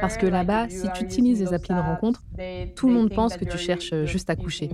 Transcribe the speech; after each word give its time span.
Parce 0.00 0.16
que 0.16 0.26
là-bas, 0.26 0.68
si 0.68 0.90
tu 0.94 1.04
utilises 1.04 1.40
les 1.40 1.54
applis 1.54 1.74
de 1.74 1.80
rencontre, 1.80 2.22
tout 2.76 2.88
le 2.88 2.94
monde 2.94 3.14
pense 3.14 3.36
que 3.36 3.44
tu 3.44 3.58
cherches 3.58 3.94
juste 4.04 4.30
à 4.30 4.36
coucher. 4.36 4.70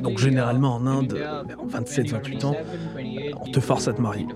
Donc 0.00 0.18
généralement 0.18 0.76
en 0.76 0.86
Inde, 0.86 1.18
en 1.58 1.66
27-28 1.66 2.46
ans, 2.46 2.56
on 3.40 3.50
te 3.50 3.60
force 3.60 3.88
à 3.88 3.92
te 3.92 4.00
marier. 4.00 4.26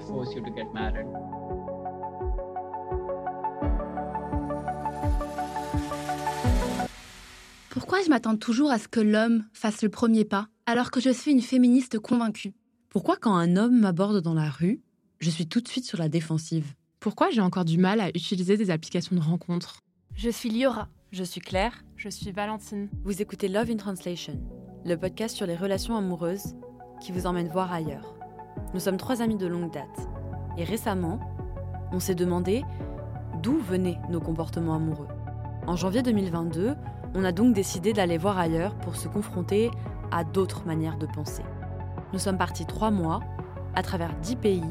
Pourquoi 7.71 8.03
je 8.03 8.09
m'attends 8.09 8.37
toujours 8.37 8.71
à 8.71 8.79
ce 8.79 8.89
que 8.89 9.01
l'homme 9.01 9.45
fasse 9.53 9.83
le 9.83 9.89
premier 9.89 10.25
pas 10.25 10.49
alors 10.67 10.91
que 10.91 11.01
je 11.01 11.11
suis 11.11 11.33
une 11.33 11.41
féministe 11.41 11.99
convaincue? 11.99 12.53
Pourquoi 12.91 13.17
quand 13.17 13.37
un 13.37 13.59
homme 13.59 13.81
m'aborde 13.81 14.23
dans 14.23 14.33
la 14.33 14.49
rue, 14.49 14.81
je 15.21 15.29
suis 15.29 15.47
tout 15.47 15.61
de 15.61 15.69
suite 15.69 15.85
sur 15.85 15.99
la 15.99 16.09
défensive? 16.09 16.75
Pourquoi 17.01 17.29
j'ai 17.29 17.43
encore 17.43 17.67
du 17.67 17.77
mal 17.77 18.01
à 18.01 18.09
utiliser 18.09 18.57
des 18.57 18.71
applications 18.71 19.15
de 19.15 19.21
rencontres 19.21 19.83
Je 20.15 20.31
suis 20.31 20.49
Liora. 20.49 20.89
Je 21.13 21.23
suis 21.23 21.43
Claire. 21.43 21.85
Je 21.97 22.09
suis 22.09 22.33
Valentine. 22.33 22.89
Vous 23.05 23.21
écoutez 23.21 23.49
Love 23.49 23.71
in 23.71 23.77
Translation, 23.77 24.41
le 24.87 24.97
podcast 24.97 25.37
sur 25.37 25.45
les 25.45 25.55
relations 25.55 25.99
amoureuses 25.99 26.55
qui 27.03 27.13
vous 27.13 27.27
emmène 27.27 27.49
voir 27.49 27.71
ailleurs. 27.71 28.15
Nous 28.73 28.81
sommes 28.81 28.97
trois 28.97 29.21
amis 29.21 29.37
de 29.37 29.47
longue 29.47 29.71
date. 29.71 30.09
Et 30.57 30.65
récemment, 30.65 31.21
on 31.93 32.01
s'est 32.01 32.15
demandé 32.15 32.63
d'où 33.43 33.59
venaient 33.59 34.01
nos 34.09 34.21
comportements 34.21 34.77
amoureux. 34.77 35.09
En 35.67 35.77
janvier 35.77 36.03
2022, 36.03 36.75
on 37.15 37.25
a 37.25 37.33
donc 37.33 37.55
décidé 37.55 37.93
d'aller 37.93 38.17
voir 38.17 38.39
ailleurs 38.39 38.79
pour 38.79 38.97
se 38.97 39.09
confronter 39.09 39.71
à 40.11 40.25
d'autres 40.25 40.65
manières 40.65 40.97
de 40.97 41.05
penser. 41.05 41.43
Nous 42.13 42.19
sommes 42.19 42.39
partis 42.39 42.65
trois 42.65 42.91
mois, 42.91 43.21
à 43.75 43.83
travers 43.83 44.15
dix 44.23 44.37
pays, 44.37 44.65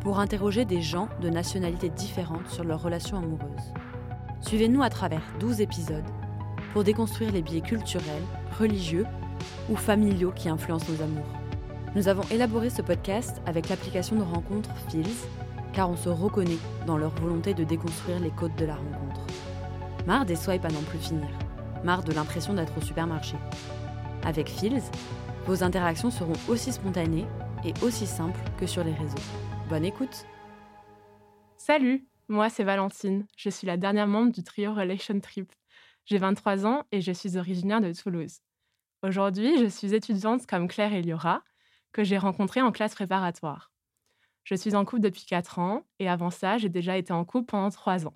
pour 0.00 0.18
interroger 0.18 0.64
des 0.64 0.80
gens 0.80 1.08
de 1.20 1.28
nationalités 1.28 1.90
différentes 1.90 2.48
sur 2.48 2.64
leurs 2.64 2.82
relations 2.82 3.18
amoureuses. 3.18 3.74
Suivez-nous 4.40 4.82
à 4.82 4.88
travers 4.88 5.22
12 5.40 5.60
épisodes 5.60 6.08
pour 6.72 6.82
déconstruire 6.82 7.32
les 7.32 7.42
biais 7.42 7.60
culturels, 7.60 8.22
religieux 8.58 9.06
ou 9.68 9.76
familiaux 9.76 10.32
qui 10.34 10.48
influencent 10.48 10.90
nos 10.90 11.02
amours. 11.02 11.28
Nous 11.94 12.08
avons 12.08 12.22
élaboré 12.30 12.70
ce 12.70 12.80
podcast 12.80 13.42
avec 13.44 13.68
l'application 13.68 14.16
de 14.16 14.22
rencontre 14.22 14.70
Feels, 14.88 15.04
car 15.74 15.90
on 15.90 15.96
se 15.96 16.08
reconnaît 16.08 16.58
dans 16.86 16.96
leur 16.96 17.10
volonté 17.10 17.52
de 17.52 17.64
déconstruire 17.64 18.20
les 18.20 18.30
codes 18.30 18.56
de 18.56 18.64
la 18.64 18.76
rencontre. 18.76 19.20
Marre 20.06 20.24
des 20.24 20.36
swipes 20.36 20.64
à 20.64 20.70
n'en 20.70 20.82
plus 20.82 20.98
finir, 20.98 21.28
marre 21.84 22.04
de 22.04 22.12
l'impression 22.12 22.54
d'être 22.54 22.78
au 22.78 22.80
supermarché. 22.80 23.36
Avec 24.24 24.48
Feels, 24.48 24.82
vos 25.46 25.62
interactions 25.62 26.10
seront 26.10 26.34
aussi 26.48 26.72
spontanées 26.72 27.26
et 27.64 27.72
aussi 27.82 28.06
simples 28.06 28.40
que 28.58 28.66
sur 28.66 28.84
les 28.84 28.92
réseaux. 28.92 29.16
Bonne 29.68 29.84
écoute 29.84 30.26
Salut, 31.56 32.06
moi 32.28 32.48
c'est 32.48 32.64
Valentine, 32.64 33.26
je 33.36 33.50
suis 33.50 33.66
la 33.66 33.76
dernière 33.76 34.06
membre 34.06 34.32
du 34.32 34.42
trio 34.42 34.74
Relation 34.74 35.18
Trip. 35.20 35.52
J'ai 36.04 36.18
23 36.18 36.66
ans 36.66 36.84
et 36.92 37.00
je 37.00 37.12
suis 37.12 37.36
originaire 37.36 37.80
de 37.80 37.92
Toulouse. 37.92 38.40
Aujourd'hui, 39.02 39.58
je 39.58 39.66
suis 39.66 39.94
étudiante 39.94 40.46
comme 40.46 40.68
Claire 40.68 40.92
et 40.92 41.02
Liora, 41.02 41.42
que 41.92 42.04
j'ai 42.04 42.18
rencontrées 42.18 42.62
en 42.62 42.72
classe 42.72 42.94
préparatoire. 42.94 43.72
Je 44.44 44.54
suis 44.54 44.74
en 44.74 44.84
couple 44.84 45.02
depuis 45.02 45.24
4 45.24 45.58
ans 45.58 45.84
et 45.98 46.08
avant 46.08 46.30
ça, 46.30 46.58
j'ai 46.58 46.68
déjà 46.68 46.96
été 46.96 47.12
en 47.12 47.24
couple 47.24 47.46
pendant 47.46 47.70
3 47.70 48.06
ans. 48.06 48.14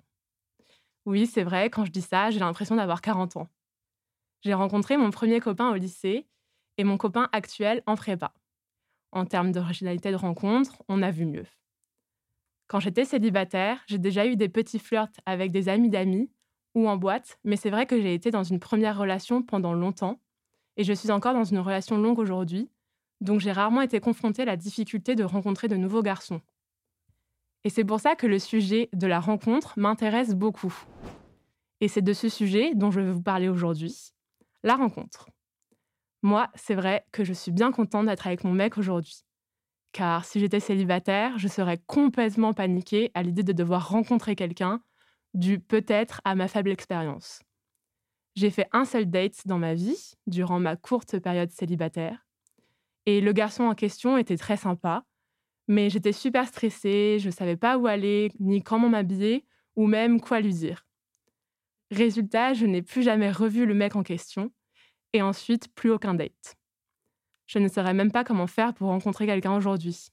Oui, 1.05 1.27
c'est 1.27 1.43
vrai, 1.43 1.69
quand 1.69 1.85
je 1.85 1.91
dis 1.91 2.01
ça, 2.01 2.29
j'ai 2.31 2.39
l'impression 2.39 2.75
d'avoir 2.75 3.01
40 3.01 3.37
ans. 3.37 3.49
J'ai 4.41 4.53
rencontré 4.53 4.97
mon 4.97 5.11
premier 5.11 5.39
copain 5.39 5.69
au 5.69 5.75
lycée 5.75 6.27
et 6.77 6.83
mon 6.83 6.97
copain 6.97 7.29
actuel 7.31 7.81
en 7.85 7.95
prépa. 7.95 8.33
En 9.11 9.25
termes 9.25 9.51
d'originalité 9.51 10.11
de 10.11 10.17
rencontre, 10.17 10.83
on 10.87 11.01
a 11.01 11.11
vu 11.11 11.25
mieux. 11.25 11.45
Quand 12.67 12.79
j'étais 12.79 13.05
célibataire, 13.05 13.83
j'ai 13.87 13.99
déjà 13.99 14.25
eu 14.25 14.35
des 14.35 14.49
petits 14.49 14.79
flirts 14.79 15.11
avec 15.25 15.51
des 15.51 15.69
amis 15.69 15.89
d'amis 15.89 16.31
ou 16.73 16.89
en 16.89 16.97
boîte, 16.97 17.39
mais 17.43 17.55
c'est 17.55 17.69
vrai 17.69 17.85
que 17.85 18.01
j'ai 18.01 18.13
été 18.13 18.31
dans 18.31 18.43
une 18.43 18.59
première 18.59 18.97
relation 18.97 19.41
pendant 19.43 19.73
longtemps 19.73 20.19
et 20.77 20.83
je 20.83 20.93
suis 20.93 21.11
encore 21.11 21.33
dans 21.33 21.43
une 21.43 21.59
relation 21.59 21.97
longue 21.97 22.19
aujourd'hui, 22.19 22.69
donc 23.21 23.39
j'ai 23.39 23.51
rarement 23.51 23.81
été 23.81 23.99
confrontée 23.99 24.41
à 24.41 24.45
la 24.45 24.57
difficulté 24.57 25.15
de 25.15 25.23
rencontrer 25.23 25.67
de 25.67 25.77
nouveaux 25.77 26.01
garçons. 26.01 26.41
Et 27.63 27.69
c'est 27.69 27.85
pour 27.85 27.99
ça 27.99 28.15
que 28.15 28.27
le 28.27 28.39
sujet 28.39 28.89
de 28.93 29.07
la 29.07 29.19
rencontre 29.19 29.79
m'intéresse 29.79 30.35
beaucoup. 30.35 30.73
Et 31.81 31.87
c'est 31.87 32.01
de 32.01 32.13
ce 32.13 32.29
sujet 32.29 32.75
dont 32.75 32.91
je 32.91 32.99
vais 32.99 33.11
vous 33.11 33.21
parler 33.21 33.47
aujourd'hui, 33.47 34.13
la 34.63 34.75
rencontre. 34.75 35.29
Moi, 36.25 36.49
c'est 36.55 36.73
vrai 36.73 37.05
que 37.11 37.23
je 37.23 37.33
suis 37.33 37.51
bien 37.51 37.71
contente 37.71 38.07
d'être 38.07 38.25
avec 38.25 38.43
mon 38.43 38.51
mec 38.51 38.79
aujourd'hui. 38.79 39.21
Car 39.91 40.25
si 40.25 40.39
j'étais 40.39 40.59
célibataire, 40.59 41.37
je 41.37 41.47
serais 41.47 41.77
complètement 41.85 42.51
paniquée 42.51 43.11
à 43.13 43.21
l'idée 43.21 43.43
de 43.43 43.53
devoir 43.53 43.89
rencontrer 43.89 44.35
quelqu'un, 44.35 44.81
dû 45.35 45.59
peut-être 45.59 46.21
à 46.25 46.33
ma 46.33 46.47
faible 46.47 46.71
expérience. 46.71 47.43
J'ai 48.33 48.49
fait 48.49 48.67
un 48.71 48.85
seul 48.85 49.07
date 49.07 49.45
dans 49.45 49.59
ma 49.59 49.75
vie, 49.75 50.13
durant 50.25 50.59
ma 50.59 50.75
courte 50.75 51.19
période 51.19 51.51
célibataire. 51.51 52.25
Et 53.05 53.21
le 53.21 53.31
garçon 53.31 53.65
en 53.65 53.75
question 53.75 54.17
était 54.17 54.35
très 54.35 54.57
sympa, 54.57 55.05
mais 55.67 55.91
j'étais 55.91 56.11
super 56.11 56.47
stressée, 56.47 57.19
je 57.19 57.27
ne 57.27 57.31
savais 57.31 57.55
pas 57.55 57.77
où 57.77 57.85
aller, 57.85 58.31
ni 58.39 58.63
comment 58.63 58.89
m'habiller, 58.89 59.45
ou 59.75 59.85
même 59.85 60.19
quoi 60.19 60.41
lui 60.41 60.55
dire. 60.55 60.87
Résultat, 61.91 62.55
je 62.55 62.65
n'ai 62.65 62.81
plus 62.81 63.03
jamais 63.03 63.29
revu 63.29 63.67
le 63.67 63.75
mec 63.75 63.95
en 63.95 64.01
question, 64.01 64.51
et 65.15 65.21
ensuite 65.21 65.73
plus 65.73 65.91
aucun 65.91 66.13
date. 66.13 66.57
Je 67.47 67.59
ne 67.59 67.67
saurais 67.67 67.93
même 67.93 68.11
pas 68.11 68.23
comment 68.23 68.47
faire 68.47 68.73
pour 68.73 68.89
rencontrer 68.89 69.25
quelqu'un 69.25 69.55
aujourd'hui. 69.55 70.07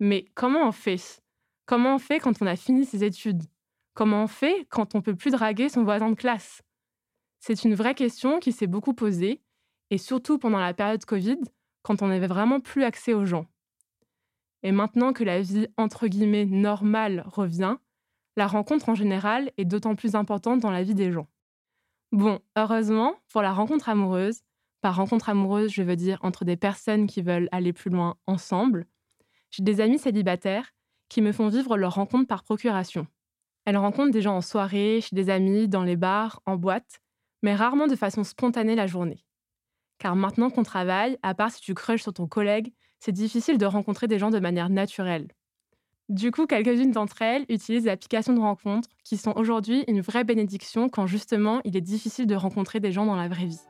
Mais 0.00 0.24
comment 0.34 0.66
on 0.66 0.72
fait? 0.72 1.22
Comment 1.66 1.96
on 1.96 1.98
fait 1.98 2.18
quand 2.18 2.40
on 2.40 2.46
a 2.46 2.56
fini 2.56 2.84
ses 2.84 3.04
études? 3.04 3.42
Comment 3.94 4.24
on 4.24 4.26
fait 4.26 4.66
quand 4.70 4.94
on 4.94 5.02
peut 5.02 5.16
plus 5.16 5.32
draguer 5.32 5.68
son 5.68 5.84
voisin 5.84 6.10
de 6.10 6.14
classe? 6.14 6.62
C'est 7.40 7.64
une 7.64 7.74
vraie 7.74 7.94
question 7.94 8.40
qui 8.40 8.52
s'est 8.52 8.66
beaucoup 8.66 8.94
posée, 8.94 9.42
et 9.90 9.98
surtout 9.98 10.38
pendant 10.38 10.58
la 10.58 10.74
période 10.74 11.04
Covid, 11.04 11.40
quand 11.82 12.02
on 12.02 12.08
n'avait 12.08 12.26
vraiment 12.26 12.60
plus 12.60 12.84
accès 12.84 13.12
aux 13.12 13.26
gens. 13.26 13.46
Et 14.62 14.72
maintenant 14.72 15.12
que 15.12 15.24
la 15.24 15.40
vie 15.40 15.68
entre 15.76 16.08
guillemets 16.08 16.46
normale 16.46 17.22
revient, 17.26 17.76
la 18.36 18.46
rencontre 18.46 18.88
en 18.88 18.94
général 18.94 19.52
est 19.58 19.64
d'autant 19.64 19.94
plus 19.94 20.14
importante 20.14 20.60
dans 20.60 20.70
la 20.70 20.82
vie 20.82 20.94
des 20.94 21.12
gens. 21.12 21.28
Bon, 22.12 22.40
heureusement, 22.56 23.14
pour 23.32 23.42
la 23.42 23.52
rencontre 23.52 23.88
amoureuse, 23.88 24.42
par 24.80 24.96
rencontre 24.96 25.28
amoureuse, 25.28 25.72
je 25.72 25.82
veux 25.82 25.96
dire 25.96 26.18
entre 26.22 26.44
des 26.44 26.56
personnes 26.56 27.06
qui 27.06 27.22
veulent 27.22 27.48
aller 27.52 27.72
plus 27.72 27.90
loin 27.90 28.16
ensemble, 28.26 28.86
j'ai 29.50 29.62
des 29.62 29.80
amis 29.80 29.98
célibataires 29.98 30.72
qui 31.08 31.22
me 31.22 31.32
font 31.32 31.48
vivre 31.48 31.76
leur 31.76 31.94
rencontre 31.94 32.26
par 32.26 32.42
procuration. 32.44 33.06
Elles 33.64 33.76
rencontrent 33.76 34.12
des 34.12 34.22
gens 34.22 34.36
en 34.36 34.40
soirée, 34.40 35.00
chez 35.00 35.16
des 35.16 35.30
amis, 35.30 35.68
dans 35.68 35.82
les 35.82 35.96
bars, 35.96 36.40
en 36.46 36.56
boîte, 36.56 37.00
mais 37.42 37.54
rarement 37.54 37.86
de 37.86 37.96
façon 37.96 38.24
spontanée 38.24 38.76
la 38.76 38.86
journée. 38.86 39.24
Car 39.98 40.14
maintenant 40.16 40.50
qu'on 40.50 40.62
travaille, 40.62 41.18
à 41.22 41.34
part 41.34 41.50
si 41.50 41.60
tu 41.60 41.74
crushes 41.74 42.02
sur 42.02 42.14
ton 42.14 42.26
collègue, 42.28 42.72
c'est 42.98 43.12
difficile 43.12 43.58
de 43.58 43.66
rencontrer 43.66 44.08
des 44.08 44.18
gens 44.18 44.30
de 44.30 44.38
manière 44.38 44.70
naturelle. 44.70 45.28
Du 46.08 46.30
coup, 46.30 46.46
quelques-unes 46.46 46.92
d'entre 46.92 47.22
elles 47.22 47.44
utilisent 47.48 47.84
des 47.84 47.90
applications 47.90 48.32
de 48.32 48.40
rencontres 48.40 48.88
qui 49.02 49.16
sont 49.16 49.32
aujourd'hui 49.36 49.84
une 49.88 50.00
vraie 50.00 50.24
bénédiction 50.24 50.88
quand 50.88 51.06
justement 51.06 51.60
il 51.64 51.76
est 51.76 51.80
difficile 51.80 52.26
de 52.26 52.34
rencontrer 52.34 52.78
des 52.78 52.92
gens 52.92 53.06
dans 53.06 53.16
la 53.16 53.28
vraie 53.28 53.46
vie. 53.46 53.60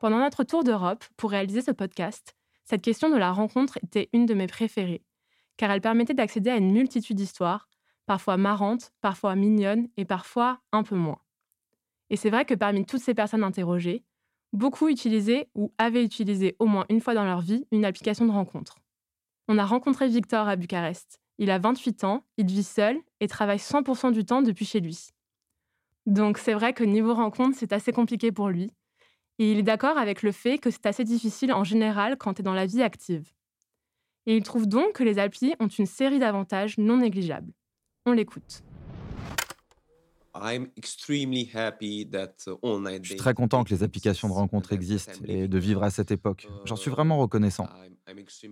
Pendant 0.00 0.20
notre 0.20 0.44
tour 0.44 0.64
d'Europe, 0.64 1.04
pour 1.16 1.30
réaliser 1.30 1.60
ce 1.60 1.70
podcast, 1.70 2.34
cette 2.64 2.82
question 2.82 3.10
de 3.10 3.16
la 3.16 3.32
rencontre 3.32 3.78
était 3.82 4.08
une 4.12 4.26
de 4.26 4.34
mes 4.34 4.46
préférées 4.46 5.02
car 5.58 5.70
elle 5.70 5.82
permettait 5.82 6.14
d'accéder 6.14 6.48
à 6.48 6.56
une 6.56 6.72
multitude 6.72 7.16
d'histoires, 7.16 7.68
parfois 8.06 8.38
marrantes, 8.38 8.92
parfois 9.02 9.34
mignonnes 9.34 9.88
et 9.98 10.06
parfois 10.06 10.60
un 10.72 10.82
peu 10.82 10.96
moins. 10.96 11.18
Et 12.08 12.16
c'est 12.16 12.30
vrai 12.30 12.46
que 12.46 12.54
parmi 12.54 12.86
toutes 12.86 13.02
ces 13.02 13.12
personnes 13.12 13.44
interrogées, 13.44 14.04
beaucoup 14.52 14.88
utilisaient 14.88 15.48
ou 15.54 15.72
avaient 15.78 16.04
utilisé 16.04 16.56
au 16.58 16.66
moins 16.66 16.86
une 16.88 17.00
fois 17.00 17.14
dans 17.14 17.24
leur 17.24 17.40
vie 17.40 17.66
une 17.72 17.84
application 17.84 18.26
de 18.26 18.32
rencontre. 18.32 18.76
On 19.48 19.58
a 19.58 19.64
rencontré 19.64 20.08
Victor 20.08 20.48
à 20.48 20.56
Bucarest. 20.56 21.20
Il 21.38 21.50
a 21.50 21.58
28 21.58 22.04
ans, 22.04 22.24
il 22.36 22.46
vit 22.46 22.64
seul 22.64 22.98
et 23.20 23.28
travaille 23.28 23.58
100% 23.58 24.12
du 24.12 24.24
temps 24.24 24.42
depuis 24.42 24.64
chez 24.64 24.80
lui. 24.80 25.08
Donc 26.06 26.38
c'est 26.38 26.54
vrai 26.54 26.72
que 26.72 26.84
niveau 26.84 27.14
rencontre, 27.14 27.56
c'est 27.58 27.72
assez 27.72 27.92
compliqué 27.92 28.32
pour 28.32 28.48
lui. 28.48 28.72
Et 29.38 29.52
il 29.52 29.58
est 29.58 29.62
d'accord 29.62 29.98
avec 29.98 30.22
le 30.22 30.32
fait 30.32 30.58
que 30.58 30.70
c'est 30.70 30.86
assez 30.86 31.04
difficile 31.04 31.52
en 31.52 31.64
général 31.64 32.16
quand 32.16 32.34
tu 32.34 32.40
es 32.40 32.42
dans 32.42 32.54
la 32.54 32.66
vie 32.66 32.82
active. 32.82 33.30
Et 34.26 34.36
il 34.36 34.42
trouve 34.42 34.66
donc 34.66 34.94
que 34.94 35.04
les 35.04 35.18
applis 35.18 35.54
ont 35.60 35.68
une 35.68 35.86
série 35.86 36.18
d'avantages 36.18 36.76
non 36.76 36.98
négligeables. 36.98 37.52
On 38.04 38.12
l'écoute. 38.12 38.62
Je 40.40 40.68
suis 43.02 43.16
très 43.16 43.34
content 43.34 43.64
que 43.64 43.70
les 43.70 43.82
applications 43.82 44.28
de 44.28 44.32
rencontres 44.32 44.72
existent 44.72 45.12
et 45.24 45.48
de 45.48 45.58
vivre 45.58 45.82
à 45.82 45.90
cette 45.90 46.10
époque. 46.10 46.48
J'en 46.64 46.76
suis 46.76 46.90
vraiment 46.90 47.18
reconnaissant. 47.18 47.68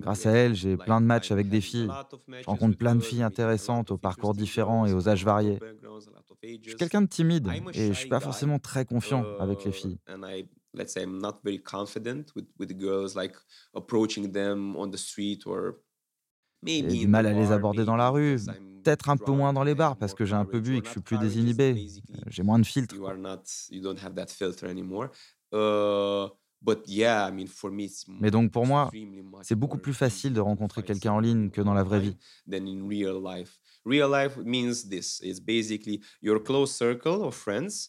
Grâce 0.00 0.27
à 0.27 0.33
elles, 0.33 0.55
j'ai 0.55 0.77
plein 0.77 1.00
de 1.00 1.06
matchs 1.06 1.31
avec 1.31 1.49
des 1.49 1.61
filles. 1.61 1.88
Je 2.29 2.47
rencontre 2.47 2.77
plein 2.77 2.94
de 2.94 3.00
filles 3.00 3.23
intéressantes 3.23 3.91
aux 3.91 3.99
parcours 3.99 4.35
différents 4.35 4.87
et 4.87 4.93
aux 4.93 5.09
âges 5.09 5.25
variés. 5.25 5.59
Je 6.43 6.69
suis 6.69 6.77
quelqu'un 6.77 7.03
de 7.03 7.09
timide 7.09 7.49
et 7.73 7.85
je 7.85 7.88
ne 7.88 7.94
suis 7.94 8.09
pas 8.09 8.21
forcément 8.21 8.59
très 8.59 8.85
confiant 8.85 9.25
avec 9.41 9.65
les 9.65 9.73
filles. 9.73 9.99
let's 10.77 10.93
say 10.93 11.03
I'm 11.03 11.19
not 11.19 11.43
very 11.43 11.59
confident 11.59 12.33
with, 12.35 12.44
with 12.59 12.79
girls, 12.79 13.17
like 13.17 13.35
approaching 13.75 14.33
them 14.33 14.77
on 14.77 14.91
the 14.91 14.99
street 14.99 15.44
or 15.47 15.79
J'ai 16.66 16.82
du 16.82 17.06
mal 17.06 17.26
à 17.26 17.32
les 17.32 17.52
aborder 17.52 17.84
dans 17.84 17.96
la 17.96 18.08
rue, 18.10 18.36
peut-être 18.82 19.08
un 19.08 19.16
peu 19.16 19.32
moins 19.32 19.52
dans 19.52 19.64
les 19.64 19.74
bars 19.74 19.96
parce 19.96 20.14
que 20.14 20.24
j'ai 20.24 20.34
un 20.34 20.44
peu 20.44 20.60
bu 20.60 20.76
et 20.76 20.80
que 20.80 20.86
je 20.86 20.92
suis 20.92 21.00
plus 21.00 21.18
désinhibé. 21.18 21.74
Euh, 22.14 22.20
j'ai 22.28 22.42
moins 22.42 22.58
de 22.58 22.66
filtres. 22.66 22.94
Mais 28.20 28.30
donc 28.30 28.50
pour 28.50 28.66
moi, 28.66 28.90
c'est 29.42 29.54
beaucoup 29.54 29.78
plus 29.78 29.92
facile 29.94 30.32
de 30.32 30.40
rencontrer 30.40 30.82
quelqu'un 30.82 31.12
en 31.12 31.20
ligne 31.20 31.50
que 31.50 31.60
dans 31.60 31.74
la 31.74 31.82
vraie 31.82 32.00
vie. 32.00 32.16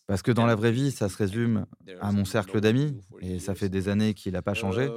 Parce 0.05 0.21
que 0.21 0.31
dans 0.31 0.45
la 0.45 0.55
vraie 0.55 0.71
vie, 0.71 0.91
ça 0.91 1.09
se 1.09 1.17
résume 1.17 1.65
à 2.01 2.11
mon 2.11 2.25
cercle 2.25 2.59
d'amis, 2.61 2.99
et 3.21 3.39
ça 3.39 3.55
fait 3.55 3.69
des 3.69 3.87
années 3.89 4.13
qu'il 4.13 4.33
n'a 4.33 4.41
pas 4.43 4.53
changé. 4.53 4.89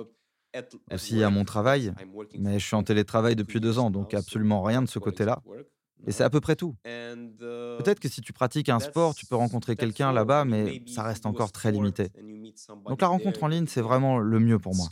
Aussi 0.93 1.23
à 1.23 1.31
mon 1.31 1.44
travail, 1.44 1.93
mais 2.38 2.58
je 2.58 2.67
suis 2.67 2.76
en 2.76 2.82
télétravail 2.82 3.37
depuis 3.37 3.61
deux 3.61 3.79
ans, 3.79 3.91
donc 3.91 4.14
absolument 4.14 4.62
rien 4.62 4.82
de 4.82 4.88
ce 4.88 4.99
côté-là. 4.99 5.43
Et 6.06 6.12
c'est 6.12 6.25
à 6.25 6.31
peu 6.31 6.41
près 6.41 6.56
tout. 6.56 6.75
Peut-être 6.85 8.00
que 8.00 8.08
si 8.08 8.20
tu 8.20 8.32
pratiques 8.32 8.69
un 8.69 8.81
sport, 8.81 9.14
tu 9.14 9.26
peux 9.26 9.37
rencontrer 9.37 9.76
quelqu'un 9.76 10.12
là-bas, 10.12 10.44
mais 10.44 10.82
ça 10.87 11.02
reste 11.02 11.26
encore 11.26 11.52
très 11.52 11.73
limité. 11.73 12.08
Donc 12.87 13.00
la 13.00 13.08
rencontre 13.08 13.43
en 13.44 13.49
ligne, 13.49 13.67
c'est 13.67 13.82
vraiment 13.82 14.19
le 14.19 14.41
mieux 14.41 14.58
pour 14.58 14.75
moi. 14.75 14.87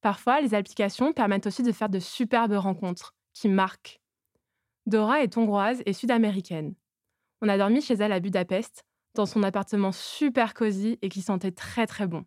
Parfois, 0.00 0.40
les 0.40 0.54
applications 0.54 1.12
permettent 1.12 1.46
aussi 1.46 1.62
de 1.62 1.72
faire 1.72 1.88
de 1.88 2.00
superbes 2.00 2.54
rencontres 2.54 3.14
qui 3.32 3.48
marquent. 3.48 4.00
Dora 4.86 5.22
est 5.22 5.36
hongroise 5.36 5.80
et 5.86 5.92
sud-américaine. 5.92 6.74
On 7.40 7.48
a 7.48 7.56
dormi 7.56 7.80
chez 7.80 7.94
elle 7.94 8.12
à 8.12 8.20
Budapest, 8.20 8.84
dans 9.14 9.26
son 9.26 9.42
appartement 9.42 9.92
super 9.92 10.54
cosy 10.54 10.98
et 11.02 11.08
qui 11.08 11.22
sentait 11.22 11.52
très 11.52 11.86
très 11.86 12.06
bon. 12.06 12.24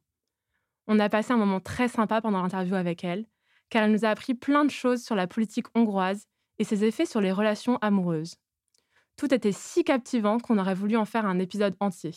On 0.88 1.00
a 1.00 1.10
passé 1.10 1.34
un 1.34 1.38
moment 1.38 1.60
très 1.60 1.88
sympa 1.88 2.22
pendant 2.22 2.42
l'interview 2.42 2.76
avec 2.76 3.04
elle, 3.04 3.26
car 3.70 3.84
elle 3.84 3.92
nous 3.92 4.06
a 4.06 4.10
appris 4.10 4.36
plein 4.36 4.66
de 4.66 4.72
choses 4.72 5.04
sur 5.04 5.16
la 5.16 5.28
politique 5.28 5.68
hongroise 5.76 6.28
et 6.60 6.64
ses 6.64 6.84
effets 6.84 7.06
sur 7.06 7.22
les 7.22 7.32
relations 7.32 7.78
amoureuses. 7.78 8.36
Tout 9.18 9.34
était 9.34 9.52
si 9.52 9.84
captivant 9.84 10.40
qu'on 10.40 10.58
aurait 10.58 10.76
voulu 10.76 10.98
en 10.98 11.06
faire 11.06 11.26
un 11.26 11.40
épisode 11.40 11.76
entier. 11.80 12.12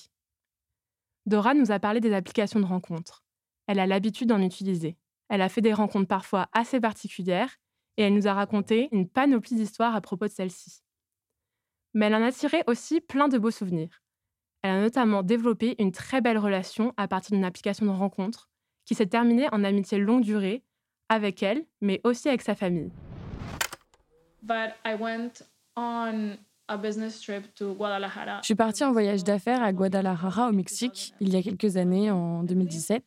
Dora 1.26 1.54
nous 1.54 1.70
a 1.70 1.78
parlé 1.78 2.00
des 2.00 2.12
applications 2.12 2.60
de 2.60 2.66
rencontres. 2.66 3.24
Elle 3.66 3.80
a 3.80 3.86
l'habitude 3.86 4.28
d'en 4.28 4.42
utiliser. 4.42 4.96
Elle 5.28 5.42
a 5.42 5.48
fait 5.48 5.60
des 5.60 5.74
rencontres 5.74 6.08
parfois 6.08 6.48
assez 6.52 6.80
particulières 6.80 7.56
et 7.96 8.02
elle 8.02 8.14
nous 8.14 8.26
a 8.26 8.34
raconté 8.34 8.88
une 8.92 9.08
panoplie 9.08 9.56
d'histoires 9.56 9.94
à 9.94 10.00
propos 10.00 10.26
de 10.26 10.32
celles-ci. 10.32 10.82
Mais 11.94 12.06
elle 12.06 12.14
en 12.14 12.22
a 12.22 12.32
tiré 12.32 12.64
aussi 12.66 13.00
plein 13.00 13.28
de 13.28 13.38
beaux 13.38 13.50
souvenirs. 13.50 14.02
Elle 14.62 14.70
a 14.70 14.80
notamment 14.80 15.22
développé 15.22 15.76
une 15.78 15.92
très 15.92 16.20
belle 16.20 16.38
relation 16.38 16.92
à 16.96 17.06
partir 17.06 17.34
d'une 17.34 17.44
application 17.44 17.86
de 17.86 17.90
rencontre 17.90 18.48
qui 18.84 18.94
s'est 18.94 19.06
terminée 19.06 19.46
en 19.52 19.62
amitié 19.64 19.98
longue 19.98 20.24
durée 20.24 20.62
avec 21.08 21.42
elle, 21.42 21.64
mais 21.80 22.00
aussi 22.04 22.28
avec 22.28 22.42
sa 22.42 22.54
famille. 22.54 22.90
Je 28.42 28.46
suis 28.46 28.54
partie 28.54 28.84
en 28.84 28.92
voyage 28.92 29.24
d'affaires 29.24 29.62
à 29.62 29.72
Guadalajara, 29.72 30.48
au 30.48 30.52
Mexique, 30.52 31.14
il 31.20 31.32
y 31.32 31.36
a 31.36 31.42
quelques 31.42 31.76
années, 31.76 32.10
en 32.10 32.42
2017. 32.42 33.02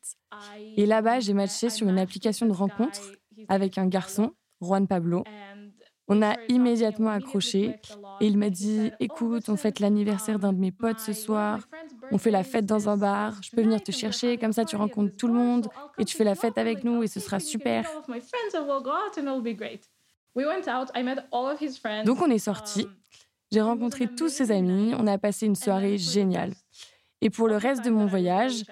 Et 0.76 0.86
là-bas, 0.86 1.20
j'ai 1.20 1.32
matché 1.32 1.70
sur 1.70 1.88
une 1.88 1.98
application 1.98 2.46
de 2.46 2.52
rencontre 2.52 3.00
avec 3.48 3.78
un 3.78 3.86
garçon, 3.86 4.32
Juan 4.60 4.86
Pablo. 4.86 5.24
On 6.14 6.20
a 6.20 6.36
immédiatement 6.48 7.08
accroché 7.08 7.74
et 8.20 8.26
il 8.26 8.36
m'a 8.36 8.50
dit 8.50 8.92
Écoute, 9.00 9.48
on 9.48 9.56
fête 9.56 9.80
l'anniversaire 9.80 10.38
d'un 10.38 10.52
de 10.52 10.58
mes 10.58 10.70
potes 10.70 10.98
ce 10.98 11.14
soir, 11.14 11.60
on 12.10 12.18
fait 12.18 12.30
la 12.30 12.44
fête 12.44 12.66
dans 12.66 12.90
un 12.90 12.98
bar, 12.98 13.42
je 13.42 13.48
peux 13.50 13.62
venir 13.62 13.82
te 13.82 13.92
chercher, 13.92 14.36
comme 14.36 14.52
ça 14.52 14.66
tu 14.66 14.76
rencontres 14.76 15.16
tout 15.16 15.26
le 15.26 15.32
monde 15.32 15.68
et 15.96 16.04
tu 16.04 16.14
fais 16.14 16.24
la 16.24 16.34
fête 16.34 16.58
avec 16.58 16.84
nous 16.84 17.02
et 17.02 17.06
ce 17.06 17.18
sera 17.18 17.40
super. 17.40 17.88
Donc 22.04 22.20
on 22.20 22.30
est 22.30 22.38
sortis, 22.38 22.86
j'ai 23.50 23.62
rencontré 23.62 24.06
tous 24.06 24.28
ses 24.28 24.50
amis, 24.50 24.92
on 24.98 25.06
a 25.06 25.16
passé 25.16 25.46
une 25.46 25.56
soirée 25.56 25.96
géniale. 25.96 26.52
Et 27.22 27.30
pour 27.30 27.46
le 27.46 27.56
reste 27.56 27.84
de 27.84 27.90
mon 27.90 28.06
voyage, 28.06 28.64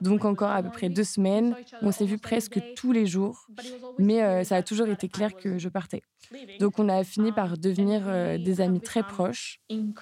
donc 0.00 0.24
encore 0.24 0.50
à 0.50 0.60
peu 0.60 0.70
près 0.70 0.88
deux 0.88 1.04
semaines, 1.04 1.54
on 1.82 1.92
s'est 1.92 2.04
vu 2.04 2.18
presque 2.18 2.60
tous 2.74 2.90
les 2.90 3.06
jours, 3.06 3.46
mais 3.96 4.20
euh, 4.22 4.42
ça 4.42 4.56
a 4.56 4.62
toujours 4.64 4.88
été 4.88 5.08
clair 5.08 5.36
que 5.36 5.56
je 5.56 5.68
partais. 5.68 6.02
Donc 6.58 6.80
on 6.80 6.88
a 6.88 7.04
fini 7.04 7.30
par 7.30 7.56
devenir 7.56 8.02
euh, 8.06 8.38
des 8.38 8.60
amis 8.60 8.80
très 8.80 9.04
proches. 9.04 9.60
Il 9.70 9.94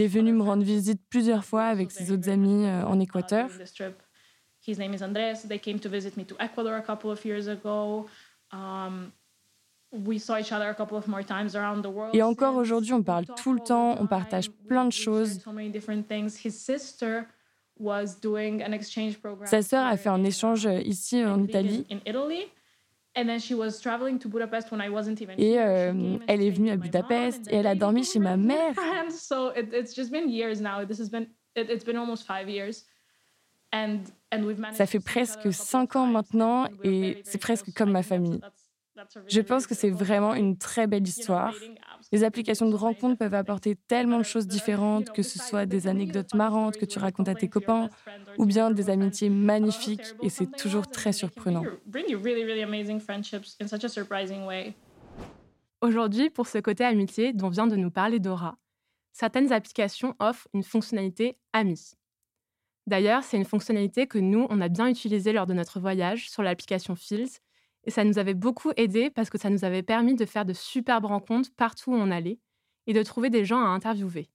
est 0.00 0.06
venu 0.06 0.32
me 0.32 0.42
rendre 0.42 0.64
visite 0.64 1.02
plusieurs 1.10 1.44
fois 1.44 1.64
avec 1.64 1.90
ses 1.90 2.10
autres 2.10 2.30
amis 2.30 2.66
euh, 2.66 2.86
en 2.86 2.98
Équateur. 3.00 3.50
His 4.66 4.78
name 4.78 4.94
is 4.94 5.02
Andrés. 5.02 5.46
They 5.46 5.58
came 5.58 5.78
to 5.78 5.90
visit 5.90 6.16
me 6.16 6.24
to 6.24 6.34
Ecuador 6.40 6.74
a 6.74 6.82
couple 6.82 7.10
of 7.10 7.22
years 7.24 7.48
ago. 7.48 8.06
Um, 8.50 9.12
et 12.12 12.22
encore 12.22 12.56
aujourd'hui, 12.56 12.92
on 12.92 13.02
parle 13.02 13.24
tout 13.42 13.54
le 13.54 13.60
temps, 13.60 13.96
on 13.98 14.06
partage 14.06 14.50
plein 14.50 14.84
de 14.84 14.92
choses. 14.92 15.40
Sa 19.44 19.62
sœur 19.62 19.86
a 19.86 19.96
fait 19.96 20.08
un 20.08 20.24
échange 20.24 20.66
euh, 20.66 20.80
ici 20.80 21.24
en 21.24 21.42
Italie. 21.42 21.86
Et 25.38 25.58
euh, 25.58 26.18
elle 26.26 26.42
est 26.42 26.50
venue 26.50 26.70
à 26.70 26.76
Budapest 26.76 27.50
et 27.50 27.56
elle 27.56 27.66
a 27.66 27.74
dormi 27.74 28.04
chez 28.04 28.18
ma 28.18 28.36
mère. 28.36 28.74
Ça 34.72 34.86
fait 34.86 35.00
presque 35.00 35.52
cinq 35.52 35.96
ans 35.96 36.06
maintenant 36.06 36.68
et 36.84 37.22
c'est 37.24 37.38
presque 37.38 37.72
comme 37.74 37.92
ma 37.92 38.02
famille. 38.02 38.40
Je 39.28 39.40
pense 39.40 39.66
que 39.66 39.74
c'est 39.74 39.90
vraiment 39.90 40.34
une 40.34 40.56
très 40.56 40.86
belle 40.86 41.06
histoire. 41.06 41.54
Les 42.12 42.24
applications 42.24 42.68
de 42.68 42.74
rencontres 42.74 43.18
peuvent 43.18 43.34
apporter 43.34 43.76
tellement 43.88 44.18
de 44.18 44.24
choses 44.24 44.46
différentes, 44.46 45.10
que 45.10 45.22
ce 45.22 45.38
soit 45.38 45.66
des 45.66 45.86
anecdotes 45.86 46.34
marrantes 46.34 46.76
que 46.76 46.84
tu 46.84 46.98
racontes 46.98 47.28
à 47.28 47.34
tes 47.34 47.48
copains, 47.48 47.88
ou 48.38 48.46
bien 48.46 48.70
des 48.70 48.90
amitiés 48.90 49.30
magnifiques, 49.30 50.14
et 50.22 50.28
c'est 50.30 50.50
toujours 50.50 50.86
très 50.88 51.12
surprenant. 51.12 51.64
Aujourd'hui, 55.80 56.30
pour 56.30 56.46
ce 56.48 56.58
côté 56.58 56.84
amitié 56.84 57.32
dont 57.32 57.48
vient 57.48 57.66
de 57.68 57.76
nous 57.76 57.90
parler 57.90 58.18
Dora, 58.18 58.56
certaines 59.12 59.52
applications 59.52 60.14
offrent 60.18 60.48
une 60.54 60.64
fonctionnalité 60.64 61.36
Amis. 61.52 61.92
D'ailleurs, 62.88 63.22
c'est 63.22 63.36
une 63.36 63.44
fonctionnalité 63.44 64.06
que 64.06 64.18
nous, 64.18 64.46
on 64.48 64.60
a 64.60 64.68
bien 64.68 64.88
utilisée 64.88 65.32
lors 65.32 65.46
de 65.46 65.52
notre 65.52 65.78
voyage 65.78 66.30
sur 66.30 66.42
l'application 66.42 66.96
Fields 66.96 67.38
et 67.88 67.90
ça 67.90 68.04
nous 68.04 68.18
avait 68.18 68.34
beaucoup 68.34 68.70
aidé 68.76 69.08
parce 69.08 69.30
que 69.30 69.38
ça 69.38 69.48
nous 69.48 69.64
avait 69.64 69.82
permis 69.82 70.14
de 70.14 70.26
faire 70.26 70.44
de 70.44 70.52
superbes 70.52 71.06
rencontres 71.06 71.50
partout 71.56 71.90
où 71.90 71.94
on 71.94 72.10
allait 72.10 72.38
et 72.86 72.92
de 72.92 73.02
trouver 73.02 73.30
des 73.30 73.46
gens 73.46 73.62
à 73.62 73.68
interviewer. 73.68 74.28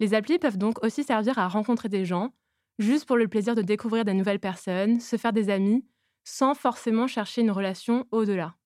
Les 0.00 0.12
applis 0.12 0.40
peuvent 0.40 0.58
donc 0.58 0.82
aussi 0.84 1.04
servir 1.04 1.38
à 1.38 1.46
rencontrer 1.46 1.88
des 1.88 2.04
gens, 2.04 2.34
juste 2.80 3.06
pour 3.06 3.16
le 3.16 3.28
plaisir 3.28 3.54
de 3.54 3.62
découvrir 3.62 4.04
des 4.04 4.12
nouvelles 4.12 4.40
personnes, 4.40 4.98
se 4.98 5.16
faire 5.16 5.32
des 5.32 5.50
amis, 5.50 5.86
sans 6.24 6.56
forcément 6.56 7.06
chercher 7.06 7.42
une 7.42 7.52
relation 7.52 8.08
au-delà. 8.10 8.56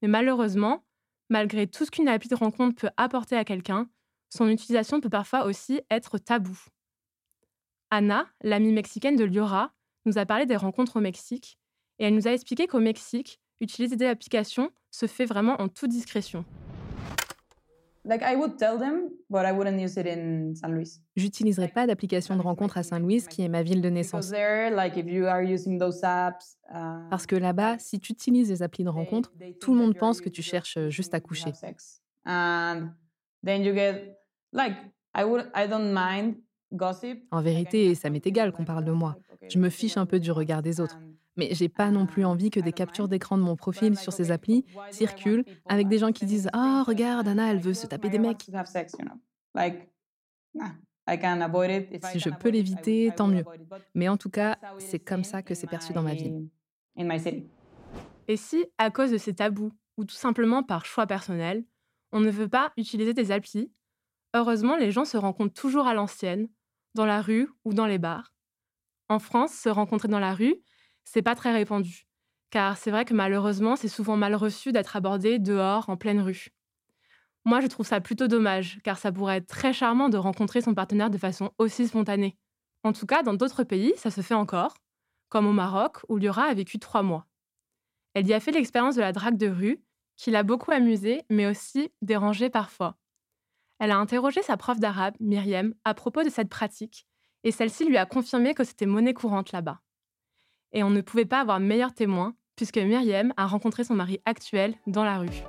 Mais 0.00 0.06
malheureusement, 0.06 0.84
malgré 1.30 1.66
tout 1.66 1.84
ce 1.84 1.90
qu'une 1.90 2.06
appli 2.06 2.28
de 2.28 2.36
rencontre 2.36 2.76
peut 2.76 2.90
apporter 2.96 3.36
à 3.36 3.44
quelqu'un, 3.44 3.90
son 4.28 4.48
utilisation 4.48 5.00
peut 5.00 5.10
parfois 5.10 5.46
aussi 5.46 5.80
être 5.90 6.18
taboue. 6.18 6.62
Anna, 7.90 8.28
l'amie 8.40 8.72
mexicaine 8.72 9.16
de 9.16 9.24
Liora, 9.24 9.72
nous 10.06 10.16
a 10.16 10.26
parlé 10.26 10.46
des 10.46 10.54
rencontres 10.54 10.94
au 10.94 11.00
Mexique 11.00 11.58
et 11.98 12.06
elle 12.06 12.14
nous 12.14 12.28
a 12.28 12.32
expliqué 12.32 12.66
qu'au 12.66 12.80
Mexique, 12.80 13.40
utiliser 13.60 13.96
des 13.96 14.06
applications 14.06 14.70
se 14.90 15.06
fait 15.06 15.26
vraiment 15.26 15.60
en 15.60 15.68
toute 15.68 15.90
discrétion. 15.90 16.44
J'utiliserai 21.16 21.68
pas 21.68 21.86
d'application 21.86 22.36
de 22.36 22.40
rencontre 22.40 22.78
à 22.78 22.82
Saint-Louis, 22.82 23.22
qui 23.28 23.42
est 23.42 23.48
ma 23.48 23.62
ville 23.62 23.82
de 23.82 23.90
naissance. 23.90 24.30
Uh, 26.70 27.08
Parce 27.10 27.26
que 27.26 27.36
là-bas, 27.36 27.78
si 27.78 28.00
tu 28.00 28.12
utilises 28.12 28.48
les 28.48 28.62
applis 28.62 28.84
de 28.84 28.88
rencontre, 28.88 29.32
tout 29.60 29.74
le 29.74 29.80
monde 29.80 29.94
pense 29.94 30.22
que 30.22 30.30
tu 30.30 30.40
cherches 30.42 30.78
juste 30.88 31.12
à 31.12 31.20
coucher. 31.20 31.52
En 37.30 37.42
vérité, 37.42 37.94
ça 37.94 38.08
m'est 38.10 38.26
égal 38.26 38.52
qu'on 38.52 38.64
parle 38.64 38.84
de 38.84 38.92
moi. 38.92 39.16
Je 39.48 39.58
me 39.58 39.68
fiche 39.68 39.96
un 39.96 40.06
peu 40.06 40.20
du 40.20 40.30
regard 40.30 40.62
des 40.62 40.80
autres. 40.80 40.98
Mais 41.38 41.54
j'ai 41.54 41.68
pas 41.68 41.90
non 41.90 42.04
plus 42.04 42.24
envie 42.24 42.50
que 42.50 42.58
des 42.58 42.72
captures 42.72 43.08
d'écran 43.08 43.38
de 43.38 43.42
mon 43.42 43.54
profil 43.54 43.96
sur 43.96 44.12
ces 44.12 44.32
applis 44.32 44.64
circulent 44.90 45.44
avec 45.66 45.86
des 45.86 45.98
gens 45.98 46.10
qui 46.10 46.26
disent 46.26 46.50
oh, 46.52 46.82
regarde, 46.84 47.28
Anna, 47.28 47.52
elle 47.52 47.60
veut 47.60 47.74
se 47.74 47.86
taper 47.86 48.10
des 48.10 48.18
mecs. 48.18 48.50
Si 52.10 52.18
je 52.18 52.30
peux 52.30 52.50
l'éviter, 52.50 53.12
tant 53.16 53.28
mieux. 53.28 53.44
Mais 53.94 54.08
en 54.08 54.16
tout 54.16 54.30
cas, 54.30 54.58
c'est 54.78 54.98
comme 54.98 55.24
ça 55.24 55.42
que 55.42 55.54
c'est 55.54 55.68
perçu 55.68 55.92
dans 55.92 56.02
ma 56.02 56.14
ville. 56.14 56.48
Et 58.26 58.36
si, 58.36 58.66
à 58.76 58.90
cause 58.90 59.12
de 59.12 59.16
ces 59.16 59.34
tabous 59.34 59.72
ou 59.96 60.04
tout 60.04 60.16
simplement 60.16 60.64
par 60.64 60.84
choix 60.84 61.06
personnel, 61.06 61.64
on 62.10 62.20
ne 62.20 62.30
veut 62.30 62.48
pas 62.48 62.72
utiliser 62.76 63.14
des 63.14 63.30
applis, 63.30 63.70
heureusement 64.34 64.76
les 64.76 64.90
gens 64.90 65.04
se 65.04 65.16
rencontrent 65.16 65.54
toujours 65.54 65.86
à 65.86 65.94
l'ancienne, 65.94 66.48
dans 66.94 67.06
la 67.06 67.22
rue 67.22 67.48
ou 67.64 67.74
dans 67.74 67.86
les 67.86 67.98
bars. 67.98 68.34
En 69.08 69.20
France, 69.20 69.52
se 69.52 69.68
rencontrer 69.68 70.08
dans 70.08 70.18
la 70.18 70.34
rue, 70.34 70.56
c'est 71.10 71.22
pas 71.22 71.34
très 71.34 71.52
répandu, 71.52 72.06
car 72.50 72.76
c'est 72.76 72.90
vrai 72.90 73.06
que 73.06 73.14
malheureusement, 73.14 73.76
c'est 73.76 73.88
souvent 73.88 74.18
mal 74.18 74.34
reçu 74.34 74.72
d'être 74.72 74.94
abordé 74.94 75.38
dehors, 75.38 75.88
en 75.88 75.96
pleine 75.96 76.20
rue. 76.20 76.48
Moi, 77.46 77.60
je 77.60 77.66
trouve 77.66 77.86
ça 77.86 78.02
plutôt 78.02 78.28
dommage, 78.28 78.78
car 78.84 78.98
ça 78.98 79.10
pourrait 79.10 79.38
être 79.38 79.46
très 79.46 79.72
charmant 79.72 80.10
de 80.10 80.18
rencontrer 80.18 80.60
son 80.60 80.74
partenaire 80.74 81.08
de 81.08 81.16
façon 81.16 81.50
aussi 81.56 81.88
spontanée. 81.88 82.36
En 82.84 82.92
tout 82.92 83.06
cas, 83.06 83.22
dans 83.22 83.32
d'autres 83.32 83.64
pays, 83.64 83.94
ça 83.96 84.10
se 84.10 84.20
fait 84.20 84.34
encore, 84.34 84.74
comme 85.30 85.46
au 85.46 85.52
Maroc, 85.52 85.96
où 86.10 86.18
Liora 86.18 86.44
a 86.44 86.54
vécu 86.54 86.78
trois 86.78 87.02
mois. 87.02 87.26
Elle 88.12 88.26
y 88.26 88.34
a 88.34 88.40
fait 88.40 88.52
l'expérience 88.52 88.96
de 88.96 89.00
la 89.00 89.12
drague 89.12 89.38
de 89.38 89.48
rue, 89.48 89.82
qui 90.16 90.30
l'a 90.30 90.42
beaucoup 90.42 90.72
amusée, 90.72 91.22
mais 91.30 91.46
aussi 91.46 91.90
dérangée 92.02 92.50
parfois. 92.50 92.98
Elle 93.78 93.92
a 93.92 93.98
interrogé 93.98 94.42
sa 94.42 94.58
prof 94.58 94.78
d'arabe, 94.78 95.14
Myriam, 95.20 95.72
à 95.84 95.94
propos 95.94 96.22
de 96.22 96.28
cette 96.28 96.50
pratique, 96.50 97.06
et 97.44 97.50
celle-ci 97.50 97.86
lui 97.86 97.96
a 97.96 98.04
confirmé 98.04 98.52
que 98.52 98.64
c'était 98.64 98.84
monnaie 98.84 99.14
courante 99.14 99.52
là-bas. 99.52 99.80
Et 100.72 100.82
on 100.82 100.90
ne 100.90 101.00
pouvait 101.00 101.24
pas 101.24 101.40
avoir 101.40 101.60
meilleur 101.60 101.94
témoin, 101.94 102.34
puisque 102.56 102.78
Myriam 102.78 103.32
a 103.36 103.46
rencontré 103.46 103.84
son 103.84 103.94
mari 103.94 104.20
actuel 104.24 104.74
dans 104.86 105.04
la 105.04 105.18
rue. 105.18 105.42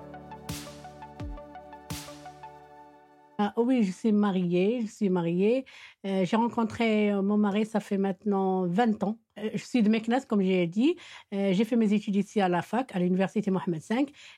Ah, 3.42 3.54
oui, 3.56 3.84
je 3.84 3.92
suis 3.94 4.12
mariée, 4.12 4.82
je 4.82 4.88
suis 4.88 5.10
mariée. 5.10 5.64
Euh, 6.06 6.26
j'ai 6.26 6.36
rencontré 6.36 7.14
euh, 7.14 7.22
mon 7.22 7.38
mari, 7.38 7.66
ça 7.66 7.80
fait 7.80 7.98
maintenant 7.98 8.68
20 8.68 9.02
ans. 9.04 9.18
Euh, 9.40 9.50
je 9.54 9.64
suis 9.64 9.82
de 9.82 9.88
Meknes, 9.88 10.20
comme 10.28 10.42
j'ai 10.42 10.68
dit. 10.68 10.98
j'ai 11.32 11.64
fait 11.64 11.78
mes 11.78 11.94
études 11.94 12.18
ici 12.18 12.42
à 12.42 12.50
la 12.50 12.62
fac, 12.62 12.94
à 12.94 13.00
l'université 13.00 13.50
Mohamed 13.50 13.82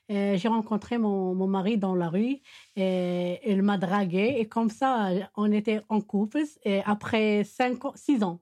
V. 0.08 0.36
j'ai 0.38 0.48
rencontré 0.48 0.98
mon, 0.98 1.34
mon, 1.34 1.48
mari 1.48 1.78
dans 1.78 1.96
la 1.96 2.08
rue. 2.08 2.36
Et 2.76 3.40
il 3.44 3.62
m'a 3.62 3.76
dragué 3.76 4.36
et 4.38 4.46
comme 4.46 4.70
ça, 4.70 5.10
on 5.36 5.50
était 5.50 5.80
en 5.88 6.00
couple. 6.00 6.44
Et 6.64 6.80
après 6.84 7.42
5 7.42 7.84
ans, 7.84 7.92
6 7.96 8.22
ans, 8.22 8.40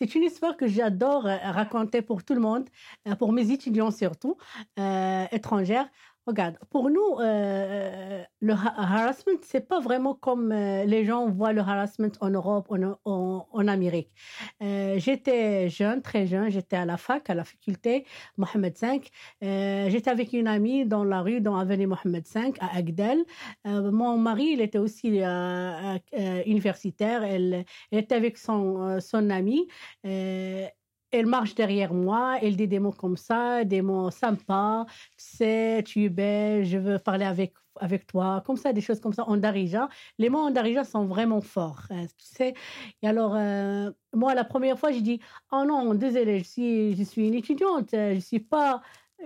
c'est 0.00 0.14
une 0.14 0.22
histoire 0.24 0.56
que 0.56 0.66
j'adore 0.66 1.24
raconter 1.24 2.02
pour 2.02 2.24
tout 2.24 2.34
le 2.34 2.40
monde, 2.40 2.68
pour 3.18 3.32
mes 3.32 3.50
étudiants 3.50 3.90
surtout, 3.90 4.36
euh, 4.78 5.26
étrangères. 5.30 5.88
Regarde, 6.26 6.58
pour 6.68 6.90
nous, 6.90 7.18
euh, 7.20 8.22
le 8.40 8.52
harassment, 8.52 9.38
c'est 9.42 9.66
pas 9.66 9.80
vraiment 9.80 10.14
comme 10.14 10.52
euh, 10.52 10.84
les 10.84 11.04
gens 11.04 11.30
voient 11.30 11.52
le 11.54 11.62
harassment 11.62 12.12
en 12.20 12.28
Europe, 12.30 12.70
en, 13.04 13.46
en, 13.50 13.68
Amérique. 13.68 14.10
Euh, 14.62 14.98
j'étais 14.98 15.70
jeune, 15.70 16.02
très 16.02 16.26
jeune, 16.26 16.50
j'étais 16.50 16.76
à 16.76 16.84
la 16.84 16.98
fac, 16.98 17.30
à 17.30 17.34
la 17.34 17.44
faculté 17.44 18.04
Mohamed 18.36 18.76
V. 18.78 19.00
j'étais 19.90 20.10
avec 20.10 20.34
une 20.34 20.46
amie 20.46 20.84
dans 20.84 21.04
la 21.04 21.22
rue, 21.22 21.40
dans 21.40 21.56
l'avenue 21.56 21.86
Mohamed 21.86 22.26
V, 22.26 22.52
à 22.60 22.76
Agdel. 22.76 23.24
mon 23.64 24.18
mari, 24.18 24.50
il 24.52 24.60
était 24.60 24.78
aussi 24.78 25.22
universitaire. 26.46 27.24
Elle, 27.24 27.64
était 27.92 28.14
avec 28.14 28.36
son, 28.36 29.00
son 29.00 29.30
ami 29.30 29.66
elle 31.12 31.26
marche 31.26 31.54
derrière 31.54 31.92
moi, 31.92 32.38
elle 32.42 32.56
dit 32.56 32.68
des 32.68 32.78
mots 32.78 32.92
comme 32.92 33.16
ça, 33.16 33.64
des 33.64 33.82
mots 33.82 34.10
sympas, 34.10 34.86
c'est, 35.16 35.82
tu 35.84 36.04
es 36.04 36.08
belle, 36.08 36.64
je 36.64 36.78
veux 36.78 36.98
parler 36.98 37.24
avec, 37.24 37.54
avec 37.80 38.06
toi, 38.06 38.42
comme 38.46 38.56
ça, 38.56 38.72
des 38.72 38.80
choses 38.80 39.00
comme 39.00 39.12
ça 39.12 39.24
en 39.28 39.36
darija. 39.36 39.88
Les 40.18 40.28
mots 40.30 40.38
en 40.40 40.50
darija 40.50 40.84
sont 40.84 41.06
vraiment 41.06 41.40
forts, 41.40 41.82
hein, 41.90 42.06
tu 42.16 42.26
sais. 42.26 42.54
Et 43.02 43.08
alors, 43.08 43.34
euh, 43.34 43.90
moi, 44.14 44.34
la 44.34 44.44
première 44.44 44.78
fois, 44.78 44.92
j'ai 44.92 45.00
dit, 45.02 45.20
oh 45.52 45.64
non, 45.66 45.94
désolé, 45.94 46.38
je 46.40 46.44
suis, 46.44 46.96
je 46.96 47.02
suis 47.02 47.26
une 47.26 47.34
étudiante, 47.34 47.88
je 47.92 48.14
ne 48.14 48.20
suis 48.20 48.40
pas 48.40 48.82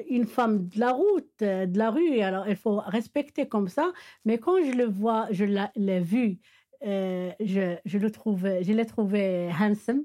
une 0.08 0.26
femme 0.26 0.68
de 0.68 0.80
la 0.80 0.92
route, 0.92 1.28
de 1.40 1.78
la 1.78 1.90
rue, 1.90 2.20
alors 2.20 2.48
il 2.48 2.56
faut 2.56 2.80
respecter 2.80 3.48
comme 3.48 3.68
ça. 3.68 3.92
Mais 4.24 4.38
quand 4.38 4.56
je 4.64 4.72
le 4.72 4.84
vois, 4.86 5.26
je 5.30 5.44
l'ai 5.76 6.00
vu, 6.00 6.38
euh, 6.84 7.30
je, 7.40 7.76
je, 7.84 7.98
le 7.98 8.10
trouve, 8.10 8.42
je 8.42 8.72
l'ai 8.72 8.86
trouvé 8.86 9.50
handsome, 9.60 10.04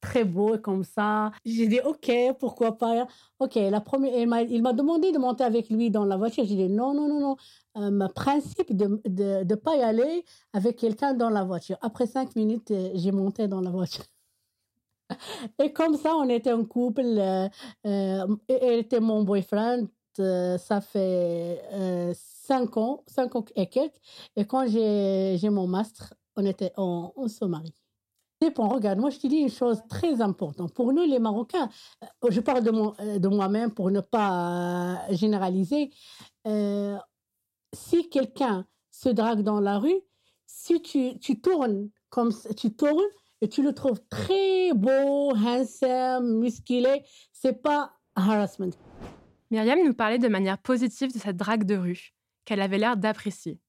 très 0.00 0.24
beau 0.24 0.58
comme 0.58 0.84
ça. 0.84 1.30
J'ai 1.44 1.66
dit, 1.66 1.80
OK, 1.84 2.10
pourquoi 2.38 2.78
pas. 2.78 3.06
OK, 3.38 3.54
la 3.56 3.80
première, 3.80 4.14
il 4.16 4.62
m'a 4.62 4.72
demandé 4.72 5.12
de 5.12 5.18
monter 5.18 5.44
avec 5.44 5.70
lui 5.70 5.90
dans 5.90 6.04
la 6.04 6.16
voiture. 6.16 6.44
J'ai 6.46 6.56
dit, 6.56 6.68
non, 6.68 6.94
non, 6.94 7.08
non, 7.08 7.20
non. 7.20 7.36
Euh, 7.76 8.08
principe 8.08 8.74
de 8.74 9.00
ne 9.06 9.44
de, 9.44 9.54
pas 9.54 9.76
y 9.76 9.82
aller 9.82 10.24
avec 10.52 10.76
quelqu'un 10.76 11.14
dans 11.14 11.30
la 11.30 11.44
voiture. 11.44 11.78
Après 11.80 12.06
cinq 12.06 12.34
minutes, 12.36 12.70
euh, 12.70 12.90
j'ai 12.94 13.12
monté 13.12 13.46
dans 13.48 13.60
la 13.60 13.70
voiture. 13.70 14.04
Et 15.62 15.72
comme 15.72 15.96
ça, 15.96 16.14
on 16.16 16.28
était 16.28 16.50
un 16.50 16.64
couple. 16.64 17.02
Euh, 17.04 17.48
euh 17.86 18.36
elle 18.48 18.80
était 18.80 19.00
mon 19.00 19.22
boyfriend. 19.22 19.86
ça 20.16 20.80
fait 20.80 21.62
cinq 22.14 22.76
ans, 22.76 23.04
cinq 23.06 23.36
ans 23.36 23.44
et 23.54 23.68
quelques. 23.68 24.00
Et 24.36 24.44
quand 24.44 24.66
j'ai 24.66 25.50
mon 25.50 25.66
master, 25.66 26.12
on, 26.36 26.44
était, 26.44 26.72
on, 26.76 27.12
on 27.16 27.28
se 27.28 27.44
marie 27.44 27.74
regarde, 28.46 28.98
moi 28.98 29.10
je 29.10 29.18
te 29.18 29.26
dis 29.26 29.36
une 29.36 29.50
chose 29.50 29.82
très 29.88 30.20
importante. 30.20 30.72
Pour 30.72 30.92
nous 30.92 31.04
les 31.04 31.18
Marocains, 31.18 31.68
euh, 32.02 32.30
je 32.30 32.40
parle 32.40 32.62
de, 32.62 32.70
euh, 32.70 33.18
de 33.18 33.28
moi-même 33.28 33.72
pour 33.72 33.90
ne 33.90 34.00
pas 34.00 34.98
euh, 35.10 35.14
généraliser, 35.14 35.90
si 37.74 38.08
quelqu'un 38.08 38.66
se 38.90 39.10
drague 39.10 39.42
dans 39.42 39.60
la 39.60 39.78
rue, 39.78 40.00
si 40.46 40.80
tu, 40.80 41.18
tu 41.18 41.40
tournes 41.40 41.90
comme 42.08 42.32
tu 42.56 42.74
tournes 42.74 43.04
et 43.42 43.48
tu 43.48 43.62
le 43.62 43.74
trouves 43.74 44.00
très 44.08 44.72
beau, 44.72 45.34
handsome, 45.36 46.38
musclé, 46.38 47.04
c'est 47.32 47.60
pas 47.60 47.92
harassment. 48.14 48.72
Myriam 49.50 49.78
nous 49.84 49.92
parlait 49.92 50.18
de 50.18 50.28
manière 50.28 50.56
positive 50.56 51.12
de 51.12 51.18
cette 51.18 51.36
drague 51.36 51.64
de 51.64 51.76
rue, 51.76 52.14
qu'elle 52.46 52.62
avait 52.62 52.78
l'air 52.78 52.96
d'apprécier. 52.96 53.60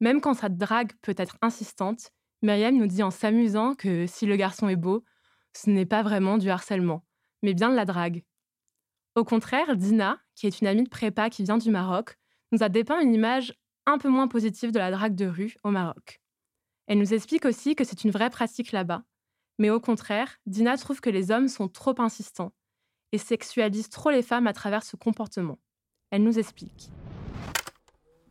Même 0.00 0.20
quand 0.20 0.34
sa 0.34 0.50
drague 0.50 0.92
peut 1.00 1.14
être 1.16 1.38
insistante, 1.40 2.10
Myriam 2.44 2.76
nous 2.76 2.86
dit 2.86 3.02
en 3.02 3.10
s'amusant 3.10 3.74
que 3.74 4.06
si 4.06 4.26
le 4.26 4.36
garçon 4.36 4.68
est 4.68 4.76
beau, 4.76 5.02
ce 5.54 5.70
n'est 5.70 5.86
pas 5.86 6.02
vraiment 6.02 6.36
du 6.36 6.50
harcèlement, 6.50 7.02
mais 7.42 7.54
bien 7.54 7.70
de 7.70 7.74
la 7.74 7.86
drague. 7.86 8.22
Au 9.14 9.24
contraire, 9.24 9.76
Dina, 9.76 10.20
qui 10.34 10.46
est 10.46 10.60
une 10.60 10.66
amie 10.66 10.82
de 10.82 10.90
prépa 10.90 11.30
qui 11.30 11.42
vient 11.42 11.56
du 11.56 11.70
Maroc, 11.70 12.18
nous 12.52 12.62
a 12.62 12.68
dépeint 12.68 13.00
une 13.00 13.14
image 13.14 13.54
un 13.86 13.96
peu 13.96 14.10
moins 14.10 14.28
positive 14.28 14.72
de 14.72 14.78
la 14.78 14.90
drague 14.90 15.14
de 15.14 15.24
rue 15.24 15.56
au 15.64 15.70
Maroc. 15.70 16.20
Elle 16.86 16.98
nous 16.98 17.14
explique 17.14 17.46
aussi 17.46 17.74
que 17.74 17.84
c'est 17.84 18.04
une 18.04 18.10
vraie 18.10 18.28
pratique 18.28 18.72
là-bas. 18.72 19.04
Mais 19.58 19.70
au 19.70 19.80
contraire, 19.80 20.36
Dina 20.44 20.76
trouve 20.76 21.00
que 21.00 21.10
les 21.10 21.30
hommes 21.30 21.48
sont 21.48 21.68
trop 21.68 21.94
insistants 21.98 22.52
et 23.12 23.18
sexualisent 23.18 23.88
trop 23.88 24.10
les 24.10 24.22
femmes 24.22 24.48
à 24.48 24.52
travers 24.52 24.82
ce 24.82 24.96
comportement. 24.96 25.58
Elle 26.10 26.24
nous 26.24 26.38
explique. 26.38 26.90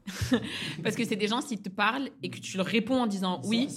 Parce 0.83 0.95
que 0.95 1.05
c'est 1.05 1.15
des 1.15 1.27
gens, 1.27 1.41
s'ils 1.41 1.61
te 1.61 1.69
parlent 1.69 2.09
et 2.21 2.29
que 2.29 2.39
tu 2.39 2.57
leur 2.57 2.65
réponds 2.65 3.01
en 3.01 3.07
disant 3.07 3.41
oui, 3.45 3.67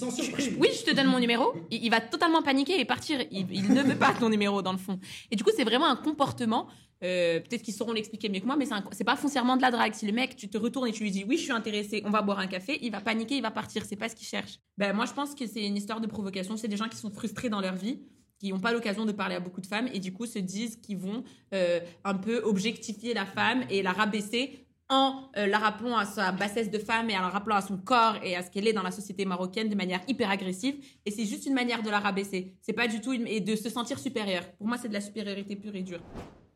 oui, 0.59 0.69
je 0.77 0.83
te 0.83 0.95
donne 0.95 1.07
mon 1.07 1.19
numéro, 1.19 1.53
il, 1.71 1.89
va 1.89 2.01
totalement 2.01 2.41
paniquer 2.41 2.79
et 2.79 2.85
partir. 2.85 3.19
Il, 3.31 3.73
ne 3.73 3.81
veut 3.81 3.97
pas 3.97 4.13
ton 4.13 4.29
numéro 4.29 4.61
dans 4.61 4.71
le 4.71 4.77
fond. 4.77 4.99
Et 5.31 5.35
du 5.35 5.43
coup, 5.43 5.51
c'est 5.55 5.63
vraiment 5.63 5.87
un 5.87 5.95
comportement. 5.95 6.67
Euh, 7.03 7.39
peut-être 7.39 7.61
qu'ils 7.61 7.75
sauront 7.75 7.93
l'expliquer 7.93 8.27
mieux 8.27 8.39
que 8.39 8.45
moi, 8.45 8.55
mais 8.57 8.65
c'est 8.91 9.03
pas 9.03 9.15
foncièrement 9.15 9.55
de 9.55 9.61
la 9.61 9.71
drague. 9.71 9.93
Si 9.93 10.05
le 10.05 10.13
mec, 10.13 10.35
tu 10.35 10.49
te 10.49 10.57
retournes 10.57 10.87
et 10.87 10.91
tu 10.91 11.03
lui 11.03 11.11
dis 11.11 11.23
oui, 11.27 11.37
je 11.37 11.43
suis 11.43 11.51
intéressé, 11.51 12.01
on 12.05 12.09
va 12.09 12.21
boire 12.21 12.39
un 12.39 12.47
café, 12.47 12.79
il 12.81 12.91
va 12.91 13.01
paniquer, 13.01 13.35
il 13.35 13.43
va 13.43 13.51
partir. 13.51 13.85
C'est 13.85 13.95
pas 13.95 14.09
ce 14.09 14.15
qu'il 14.15 14.27
cherche. 14.27 14.59
Ben, 14.77 14.93
moi, 14.93 15.05
je 15.05 15.13
pense 15.13 15.35
que 15.35 15.45
c'est 15.45 15.65
une 15.65 15.77
histoire 15.77 16.01
de 16.01 16.07
provocation. 16.07 16.57
C'est 16.57 16.67
des 16.67 16.77
gens 16.77 16.89
qui 16.89 16.97
sont 16.97 17.11
frustrés 17.11 17.49
dans 17.49 17.61
leur 17.61 17.75
vie 17.75 17.99
qui 18.39 18.51
n'ont 18.51 18.59
pas 18.59 18.71
l'occasion 18.71 19.05
de 19.05 19.11
parler 19.11 19.35
à 19.35 19.39
beaucoup 19.39 19.61
de 19.61 19.65
femmes 19.65 19.89
et 19.93 19.99
du 19.99 20.13
coup 20.13 20.25
se 20.25 20.39
disent 20.39 20.75
qu'ils 20.77 20.97
vont 20.97 21.23
euh, 21.53 21.79
un 22.03 22.13
peu 22.13 22.41
objectifier 22.43 23.13
la 23.13 23.25
femme 23.25 23.63
et 23.69 23.81
la 23.81 23.91
rabaisser 23.91 24.66
en 24.89 25.29
euh, 25.35 25.47
la 25.47 25.57
rappelant 25.57 25.97
à 25.97 26.05
sa 26.05 26.31
bassesse 26.31 26.71
de 26.71 26.79
femme 26.79 27.09
et 27.09 27.17
en 27.17 27.21
la 27.21 27.29
rappelant 27.29 27.55
à 27.55 27.61
son 27.61 27.77
corps 27.77 28.15
et 28.23 28.35
à 28.35 28.43
ce 28.43 28.49
qu'elle 28.49 28.67
est 28.67 28.73
dans 28.73 28.83
la 28.83 28.91
société 28.91 29.25
marocaine 29.25 29.69
de 29.69 29.75
manière 29.75 30.01
hyper 30.07 30.29
agressive. 30.29 30.75
Et 31.05 31.11
c'est 31.11 31.25
juste 31.25 31.45
une 31.45 31.53
manière 31.53 31.83
de 31.83 31.89
la 31.89 31.99
rabaisser. 31.99 32.55
C'est 32.61 32.73
pas 32.73 32.87
du 32.87 33.01
tout 33.01 33.13
et 33.13 33.39
de 33.41 33.55
se 33.55 33.69
sentir 33.69 33.99
supérieur. 33.99 34.43
Pour 34.57 34.67
moi, 34.67 34.77
c'est 34.77 34.87
de 34.87 34.93
la 34.93 35.01
supériorité 35.01 35.55
pure 35.55 35.75
et 35.75 35.83
dure. 35.83 35.99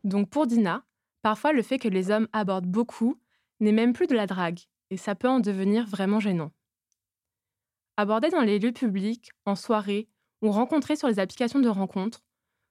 Donc 0.04 0.30
pour 0.30 0.46
Dina, 0.46 0.84
parfois 1.20 1.52
le 1.52 1.62
fait 1.62 1.78
que 1.78 1.88
les 1.88 2.10
hommes 2.10 2.28
abordent 2.32 2.66
beaucoup 2.66 3.20
n'est 3.60 3.72
même 3.72 3.92
plus 3.92 4.06
de 4.06 4.14
la 4.14 4.26
drague 4.26 4.60
et 4.90 4.96
ça 4.96 5.14
peut 5.14 5.28
en 5.28 5.40
devenir 5.40 5.86
vraiment 5.86 6.20
gênant. 6.20 6.52
Aborder 7.96 8.30
dans 8.30 8.40
les 8.40 8.58
lieux 8.58 8.72
publics, 8.72 9.30
en 9.44 9.54
soirée 9.54 10.08
ou 10.40 10.50
rencontrer 10.50 10.96
sur 10.96 11.08
les 11.08 11.18
applications 11.18 11.60
de 11.60 11.68
rencontres, 11.68 12.22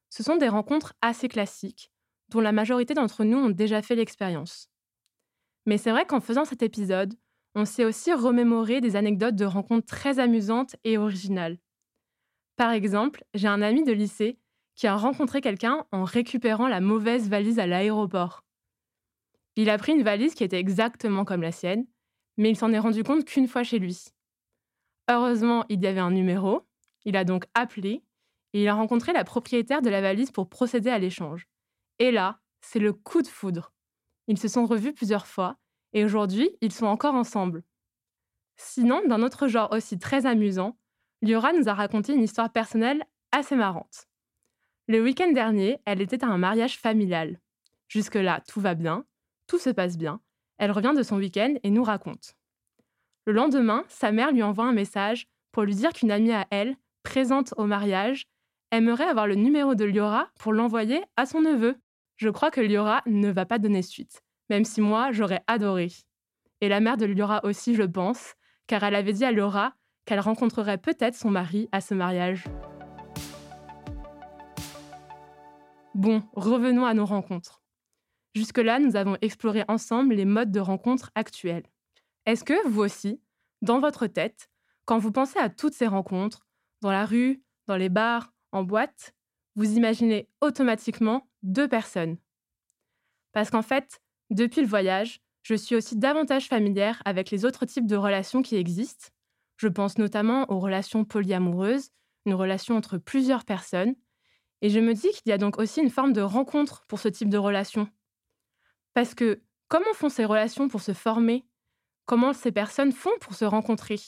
ce 0.09 0.23
sont 0.23 0.35
des 0.35 0.49
rencontres 0.49 0.93
assez 1.01 1.27
classiques 1.27 1.91
dont 2.29 2.41
la 2.41 2.51
majorité 2.51 2.93
d'entre 2.93 3.23
nous 3.23 3.37
ont 3.37 3.49
déjà 3.49 3.81
fait 3.81 3.95
l'expérience. 3.95 4.70
Mais 5.65 5.77
c'est 5.77 5.91
vrai 5.91 6.05
qu'en 6.05 6.19
faisant 6.19 6.45
cet 6.45 6.63
épisode, 6.63 7.13
on 7.55 7.65
s'est 7.65 7.85
aussi 7.85 8.13
remémoré 8.13 8.81
des 8.81 8.95
anecdotes 8.95 9.35
de 9.35 9.45
rencontres 9.45 9.87
très 9.87 10.19
amusantes 10.19 10.75
et 10.83 10.97
originales. 10.97 11.59
Par 12.55 12.71
exemple, 12.71 13.23
j'ai 13.33 13.47
un 13.47 13.61
ami 13.61 13.83
de 13.83 13.91
lycée 13.91 14.37
qui 14.75 14.87
a 14.87 14.95
rencontré 14.95 15.41
quelqu'un 15.41 15.85
en 15.91 16.03
récupérant 16.03 16.67
la 16.67 16.79
mauvaise 16.79 17.29
valise 17.29 17.59
à 17.59 17.67
l'aéroport. 17.67 18.43
Il 19.55 19.69
a 19.69 19.77
pris 19.77 19.91
une 19.91 20.03
valise 20.03 20.33
qui 20.33 20.43
était 20.43 20.59
exactement 20.59 21.25
comme 21.25 21.41
la 21.41 21.51
sienne, 21.51 21.85
mais 22.37 22.49
il 22.49 22.55
s'en 22.55 22.71
est 22.71 22.79
rendu 22.79 23.03
compte 23.03 23.25
qu'une 23.25 23.47
fois 23.47 23.63
chez 23.63 23.79
lui. 23.79 24.05
Heureusement, 25.09 25.65
il 25.69 25.81
y 25.81 25.87
avait 25.87 25.99
un 25.99 26.11
numéro, 26.11 26.65
il 27.03 27.17
a 27.17 27.25
donc 27.25 27.45
appelé 27.53 28.03
et 28.53 28.63
il 28.63 28.67
a 28.67 28.73
rencontré 28.73 29.11
la 29.13 29.23
propriétaire 29.23 29.81
de 29.81 29.89
la 29.89 30.01
valise 30.01 30.31
pour 30.31 30.47
procéder 30.47 30.89
à 30.89 30.99
l'échange. 30.99 31.47
Et 31.99 32.11
là, 32.11 32.39
c'est 32.61 32.79
le 32.79 32.93
coup 32.93 33.21
de 33.21 33.27
foudre. 33.27 33.73
Ils 34.27 34.37
se 34.37 34.47
sont 34.47 34.65
revus 34.65 34.93
plusieurs 34.93 35.27
fois 35.27 35.57
et 35.93 36.05
aujourd'hui, 36.05 36.49
ils 36.61 36.71
sont 36.71 36.85
encore 36.85 37.15
ensemble. 37.15 37.63
Sinon, 38.57 39.01
d'un 39.07 39.23
autre 39.23 39.47
genre 39.47 39.71
aussi 39.71 39.99
très 39.99 40.25
amusant, 40.25 40.77
Liora 41.21 41.53
nous 41.53 41.69
a 41.69 41.73
raconté 41.73 42.13
une 42.13 42.23
histoire 42.23 42.51
personnelle 42.51 43.03
assez 43.31 43.55
marrante. 43.55 44.07
Le 44.87 45.01
week-end 45.01 45.31
dernier, 45.31 45.79
elle 45.85 46.01
était 46.01 46.23
à 46.23 46.27
un 46.27 46.37
mariage 46.37 46.77
familial. 46.77 47.39
Jusque-là, 47.87 48.41
tout 48.47 48.59
va 48.59 48.75
bien, 48.75 49.05
tout 49.47 49.59
se 49.59 49.69
passe 49.69 49.97
bien. 49.97 50.21
Elle 50.57 50.71
revient 50.71 50.93
de 50.95 51.03
son 51.03 51.17
week-end 51.17 51.55
et 51.63 51.69
nous 51.69 51.83
raconte. 51.83 52.35
Le 53.25 53.33
lendemain, 53.33 53.83
sa 53.87 54.11
mère 54.11 54.31
lui 54.31 54.43
envoie 54.43 54.65
un 54.65 54.73
message 54.73 55.27
pour 55.51 55.63
lui 55.63 55.75
dire 55.75 55.93
qu'une 55.93 56.11
amie 56.11 56.31
à 56.31 56.47
elle, 56.49 56.75
présente 57.03 57.53
au 57.57 57.65
mariage, 57.65 58.27
aimerait 58.71 59.07
avoir 59.07 59.27
le 59.27 59.35
numéro 59.35 59.75
de 59.75 59.85
Liora 59.85 60.29
pour 60.39 60.53
l'envoyer 60.53 61.03
à 61.17 61.25
son 61.25 61.41
neveu. 61.41 61.75
Je 62.21 62.29
crois 62.29 62.51
que 62.51 62.61
Liora 62.61 63.01
ne 63.07 63.31
va 63.31 63.47
pas 63.47 63.57
donner 63.57 63.81
suite, 63.81 64.21
même 64.51 64.63
si 64.63 64.79
moi, 64.79 65.11
j'aurais 65.11 65.43
adoré. 65.47 65.87
Et 66.61 66.69
la 66.69 66.79
mère 66.79 66.95
de 66.95 67.07
Liora 67.07 67.43
aussi, 67.43 67.73
je 67.73 67.81
pense, 67.81 68.35
car 68.67 68.83
elle 68.83 68.93
avait 68.93 69.13
dit 69.13 69.25
à 69.25 69.31
Liora 69.31 69.73
qu'elle 70.05 70.19
rencontrerait 70.19 70.77
peut-être 70.77 71.15
son 71.15 71.31
mari 71.31 71.67
à 71.71 71.81
ce 71.81 71.95
mariage. 71.95 72.43
Bon, 75.95 76.21
revenons 76.33 76.85
à 76.85 76.93
nos 76.93 77.07
rencontres. 77.07 77.63
Jusque-là, 78.35 78.77
nous 78.77 78.95
avons 78.95 79.17
exploré 79.21 79.63
ensemble 79.67 80.13
les 80.13 80.25
modes 80.25 80.51
de 80.51 80.59
rencontre 80.59 81.09
actuels. 81.15 81.65
Est-ce 82.27 82.43
que, 82.43 82.67
vous 82.67 82.81
aussi, 82.81 83.19
dans 83.63 83.79
votre 83.79 84.05
tête, 84.05 84.47
quand 84.85 84.99
vous 84.99 85.11
pensez 85.11 85.39
à 85.39 85.49
toutes 85.49 85.73
ces 85.73 85.87
rencontres, 85.87 86.45
dans 86.81 86.91
la 86.91 87.07
rue, 87.07 87.41
dans 87.65 87.77
les 87.77 87.89
bars, 87.89 88.31
en 88.51 88.61
boîte, 88.61 89.15
vous 89.55 89.75
imaginez 89.77 90.29
automatiquement 90.41 91.27
deux 91.43 91.67
personnes. 91.67 92.17
Parce 93.33 93.49
qu'en 93.49 93.61
fait, 93.61 94.01
depuis 94.29 94.61
le 94.61 94.67
voyage, 94.67 95.21
je 95.43 95.55
suis 95.55 95.75
aussi 95.75 95.97
davantage 95.97 96.47
familière 96.47 97.01
avec 97.05 97.31
les 97.31 97.45
autres 97.45 97.65
types 97.65 97.87
de 97.87 97.95
relations 97.95 98.41
qui 98.41 98.55
existent. 98.55 99.09
Je 99.57 99.67
pense 99.67 99.97
notamment 99.97 100.49
aux 100.51 100.59
relations 100.59 101.05
polyamoureuses, 101.05 101.89
une 102.25 102.33
relation 102.33 102.75
entre 102.75 102.97
plusieurs 102.97 103.45
personnes, 103.45 103.95
et 104.61 104.69
je 104.69 104.79
me 104.79 104.93
dis 104.93 105.09
qu'il 105.09 105.29
y 105.29 105.31
a 105.31 105.37
donc 105.37 105.57
aussi 105.57 105.81
une 105.81 105.89
forme 105.89 106.13
de 106.13 106.21
rencontre 106.21 106.85
pour 106.87 106.99
ce 106.99 107.07
type 107.07 107.29
de 107.29 107.37
relation. 107.37 107.89
Parce 108.93 109.15
que 109.15 109.41
comment 109.67 109.93
font 109.93 110.09
ces 110.09 110.25
relations 110.25 110.67
pour 110.67 110.81
se 110.81 110.93
former? 110.93 111.45
Comment 112.05 112.33
ces 112.33 112.51
personnes 112.51 112.91
font 112.91 113.17
pour 113.21 113.33
se 113.33 113.45
rencontrer? 113.45 113.99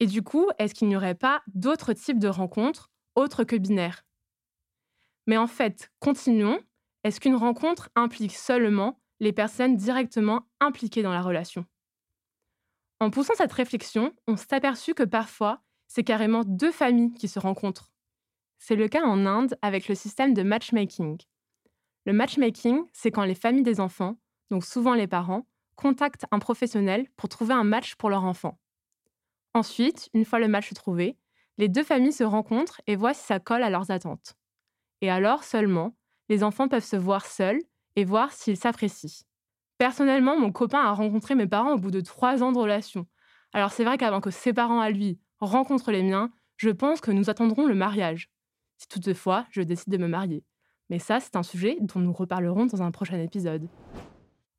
Et 0.00 0.06
du 0.06 0.22
coup, 0.22 0.48
est-ce 0.58 0.74
qu'il 0.74 0.88
n'y 0.88 0.96
aurait 0.96 1.14
pas 1.14 1.42
d'autres 1.54 1.94
types 1.94 2.18
de 2.18 2.28
rencontres 2.28 2.90
autres 3.14 3.44
que 3.44 3.56
binaires? 3.56 4.05
Mais 5.26 5.36
en 5.36 5.46
fait, 5.46 5.90
continuons. 6.00 6.60
Est-ce 7.04 7.20
qu'une 7.20 7.36
rencontre 7.36 7.88
implique 7.94 8.34
seulement 8.34 8.98
les 9.20 9.32
personnes 9.32 9.76
directement 9.76 10.48
impliquées 10.60 11.02
dans 11.02 11.12
la 11.12 11.22
relation? 11.22 11.64
En 12.98 13.10
poussant 13.10 13.34
cette 13.36 13.52
réflexion, 13.52 14.12
on 14.26 14.36
s'est 14.36 14.54
aperçu 14.54 14.94
que 14.94 15.02
parfois, 15.02 15.60
c'est 15.86 16.04
carrément 16.04 16.42
deux 16.44 16.72
familles 16.72 17.12
qui 17.12 17.28
se 17.28 17.38
rencontrent. 17.38 17.92
C'est 18.58 18.76
le 18.76 18.88
cas 18.88 19.04
en 19.04 19.26
Inde 19.26 19.56
avec 19.62 19.88
le 19.88 19.94
système 19.94 20.34
de 20.34 20.42
matchmaking. 20.42 21.18
Le 22.06 22.12
matchmaking, 22.12 22.84
c'est 22.92 23.10
quand 23.10 23.24
les 23.24 23.34
familles 23.34 23.62
des 23.62 23.80
enfants, 23.80 24.16
donc 24.50 24.64
souvent 24.64 24.94
les 24.94 25.06
parents, 25.06 25.46
contactent 25.74 26.24
un 26.30 26.38
professionnel 26.38 27.06
pour 27.16 27.28
trouver 27.28 27.54
un 27.54 27.64
match 27.64 27.96
pour 27.96 28.10
leur 28.10 28.24
enfant. 28.24 28.58
Ensuite, 29.54 30.08
une 30.14 30.24
fois 30.24 30.38
le 30.38 30.48
match 30.48 30.72
trouvé, 30.72 31.18
les 31.58 31.68
deux 31.68 31.84
familles 31.84 32.12
se 32.12 32.24
rencontrent 32.24 32.80
et 32.86 32.96
voient 32.96 33.14
si 33.14 33.24
ça 33.24 33.40
colle 33.40 33.62
à 33.62 33.70
leurs 33.70 33.90
attentes. 33.90 34.36
Et 35.00 35.10
alors 35.10 35.44
seulement, 35.44 35.96
les 36.28 36.42
enfants 36.42 36.68
peuvent 36.68 36.84
se 36.84 36.96
voir 36.96 37.26
seuls 37.26 37.60
et 37.96 38.04
voir 38.04 38.32
s'ils 38.32 38.56
s'apprécient. 38.56 39.24
Personnellement, 39.78 40.38
mon 40.38 40.52
copain 40.52 40.80
a 40.80 40.92
rencontré 40.92 41.34
mes 41.34 41.46
parents 41.46 41.74
au 41.74 41.78
bout 41.78 41.90
de 41.90 42.00
trois 42.00 42.42
ans 42.42 42.52
de 42.52 42.58
relation. 42.58 43.06
Alors 43.52 43.72
c'est 43.72 43.84
vrai 43.84 43.98
qu'avant 43.98 44.20
que 44.20 44.30
ses 44.30 44.52
parents 44.52 44.80
à 44.80 44.90
lui 44.90 45.18
rencontrent 45.38 45.92
les 45.92 46.02
miens, 46.02 46.30
je 46.56 46.70
pense 46.70 47.00
que 47.00 47.10
nous 47.10 47.30
attendrons 47.30 47.66
le 47.66 47.74
mariage 47.74 48.30
si 48.78 48.88
toutefois 48.88 49.46
je 49.50 49.62
décide 49.62 49.92
de 49.92 49.98
me 49.98 50.08
marier. 50.08 50.44
Mais 50.90 50.98
ça, 50.98 51.20
c'est 51.20 51.36
un 51.36 51.42
sujet 51.42 51.76
dont 51.80 52.00
nous 52.00 52.12
reparlerons 52.12 52.66
dans 52.66 52.82
un 52.82 52.90
prochain 52.90 53.18
épisode. 53.18 53.68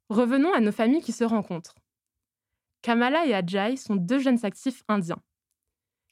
Revenons 0.09 0.53
à 0.53 0.59
nos 0.59 0.71
familles 0.71 1.01
qui 1.01 1.11
se 1.11 1.23
rencontrent. 1.23 1.75
Kamala 2.81 3.25
et 3.25 3.33
Ajay 3.33 3.75
sont 3.75 3.95
deux 3.95 4.19
jeunes 4.19 4.43
actifs 4.45 4.83
indiens 4.87 5.21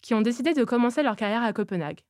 qui 0.02 0.14
ont 0.14 0.22
décidé 0.22 0.54
de 0.54 0.64
commencer 0.64 1.04
leur 1.04 1.16
carrière 1.16 1.44
à 1.44 1.54
Copenhague. 1.54 2.02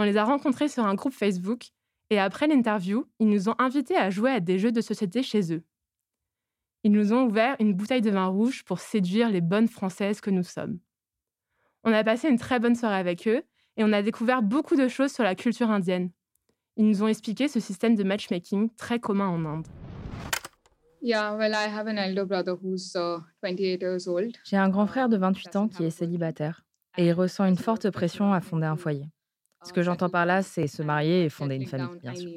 On 0.00 0.04
les 0.04 0.16
a 0.16 0.24
rencontrés 0.24 0.70
sur 0.70 0.86
un 0.86 0.94
groupe 0.94 1.12
Facebook 1.12 1.72
et 2.08 2.18
après 2.18 2.46
l'interview, 2.46 3.04
ils 3.18 3.28
nous 3.28 3.50
ont 3.50 3.54
invités 3.58 3.98
à 3.98 4.08
jouer 4.08 4.30
à 4.30 4.40
des 4.40 4.58
jeux 4.58 4.72
de 4.72 4.80
société 4.80 5.22
chez 5.22 5.52
eux. 5.52 5.62
Ils 6.84 6.92
nous 6.92 7.12
ont 7.12 7.26
ouvert 7.26 7.54
une 7.60 7.74
bouteille 7.74 8.00
de 8.00 8.08
vin 8.08 8.24
rouge 8.24 8.64
pour 8.64 8.80
séduire 8.80 9.28
les 9.28 9.42
bonnes 9.42 9.68
Françaises 9.68 10.22
que 10.22 10.30
nous 10.30 10.42
sommes. 10.42 10.78
On 11.84 11.92
a 11.92 12.02
passé 12.02 12.30
une 12.30 12.38
très 12.38 12.58
bonne 12.58 12.76
soirée 12.76 12.96
avec 12.96 13.28
eux 13.28 13.42
et 13.76 13.84
on 13.84 13.92
a 13.92 14.00
découvert 14.00 14.40
beaucoup 14.40 14.74
de 14.74 14.88
choses 14.88 15.12
sur 15.12 15.22
la 15.22 15.34
culture 15.34 15.68
indienne. 15.68 16.10
Ils 16.78 16.86
nous 16.86 17.02
ont 17.02 17.08
expliqué 17.08 17.46
ce 17.46 17.60
système 17.60 17.94
de 17.94 18.02
matchmaking 18.02 18.70
très 18.76 19.00
commun 19.00 19.28
en 19.28 19.44
Inde. 19.44 19.66
Uh, 21.02 21.12
J'ai 24.44 24.56
un 24.56 24.68
grand 24.70 24.86
frère 24.86 25.10
de 25.10 25.16
28 25.18 25.56
ans 25.56 25.68
qui 25.68 25.84
est 25.84 25.90
célibataire 25.90 26.64
et 26.96 27.08
il 27.08 27.12
ressent 27.12 27.44
une 27.44 27.58
forte 27.58 27.90
pression 27.90 28.32
à 28.32 28.40
fonder 28.40 28.64
un 28.64 28.76
foyer. 28.76 29.10
Ce 29.64 29.72
que 29.72 29.82
j'entends 29.82 30.08
par 30.08 30.26
là, 30.26 30.42
c'est 30.42 30.66
se 30.66 30.82
marier 30.82 31.24
et 31.24 31.28
fonder 31.28 31.56
une 31.56 31.66
famille, 31.66 31.98
bien 32.00 32.14
sûr. 32.14 32.30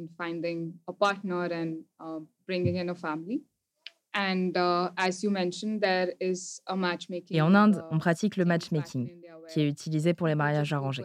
Et 7.31 7.41
en 7.41 7.55
Inde, 7.55 7.83
on 7.91 7.97
pratique 7.97 8.37
le 8.37 8.45
matchmaking, 8.45 9.09
qui 9.49 9.61
est 9.61 9.67
utilisé 9.67 10.13
pour 10.13 10.27
les 10.27 10.35
mariages 10.35 10.71
arrangés. 10.73 11.03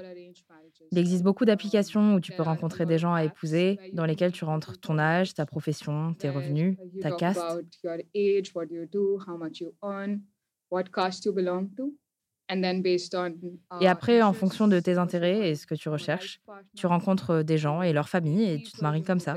Il 0.90 0.98
existe 0.98 1.22
beaucoup 1.22 1.44
d'applications 1.44 2.14
où 2.14 2.20
tu 2.20 2.32
peux 2.32 2.42
rencontrer 2.42 2.84
des 2.86 2.98
gens 2.98 3.14
à 3.14 3.24
épouser, 3.24 3.78
dans 3.92 4.04
lesquelles 4.04 4.32
tu 4.32 4.44
rentres 4.44 4.78
ton 4.80 4.98
âge, 4.98 5.34
ta 5.34 5.46
profession, 5.46 6.14
tes 6.14 6.28
revenus, 6.30 6.76
ta 7.00 7.10
caste. 7.12 7.40
Et 13.80 13.88
après, 13.88 14.22
en 14.22 14.32
fonction 14.32 14.68
de 14.68 14.80
tes 14.80 14.96
intérêts 14.98 15.50
et 15.50 15.54
ce 15.54 15.66
que 15.66 15.74
tu 15.74 15.88
recherches, 15.88 16.40
tu 16.76 16.86
rencontres 16.86 17.42
des 17.42 17.58
gens 17.58 17.82
et 17.82 17.92
leurs 17.92 18.08
familles 18.08 18.50
et 18.50 18.62
tu 18.62 18.72
te 18.72 18.82
maries 18.82 19.02
comme 19.02 19.20
ça. 19.20 19.36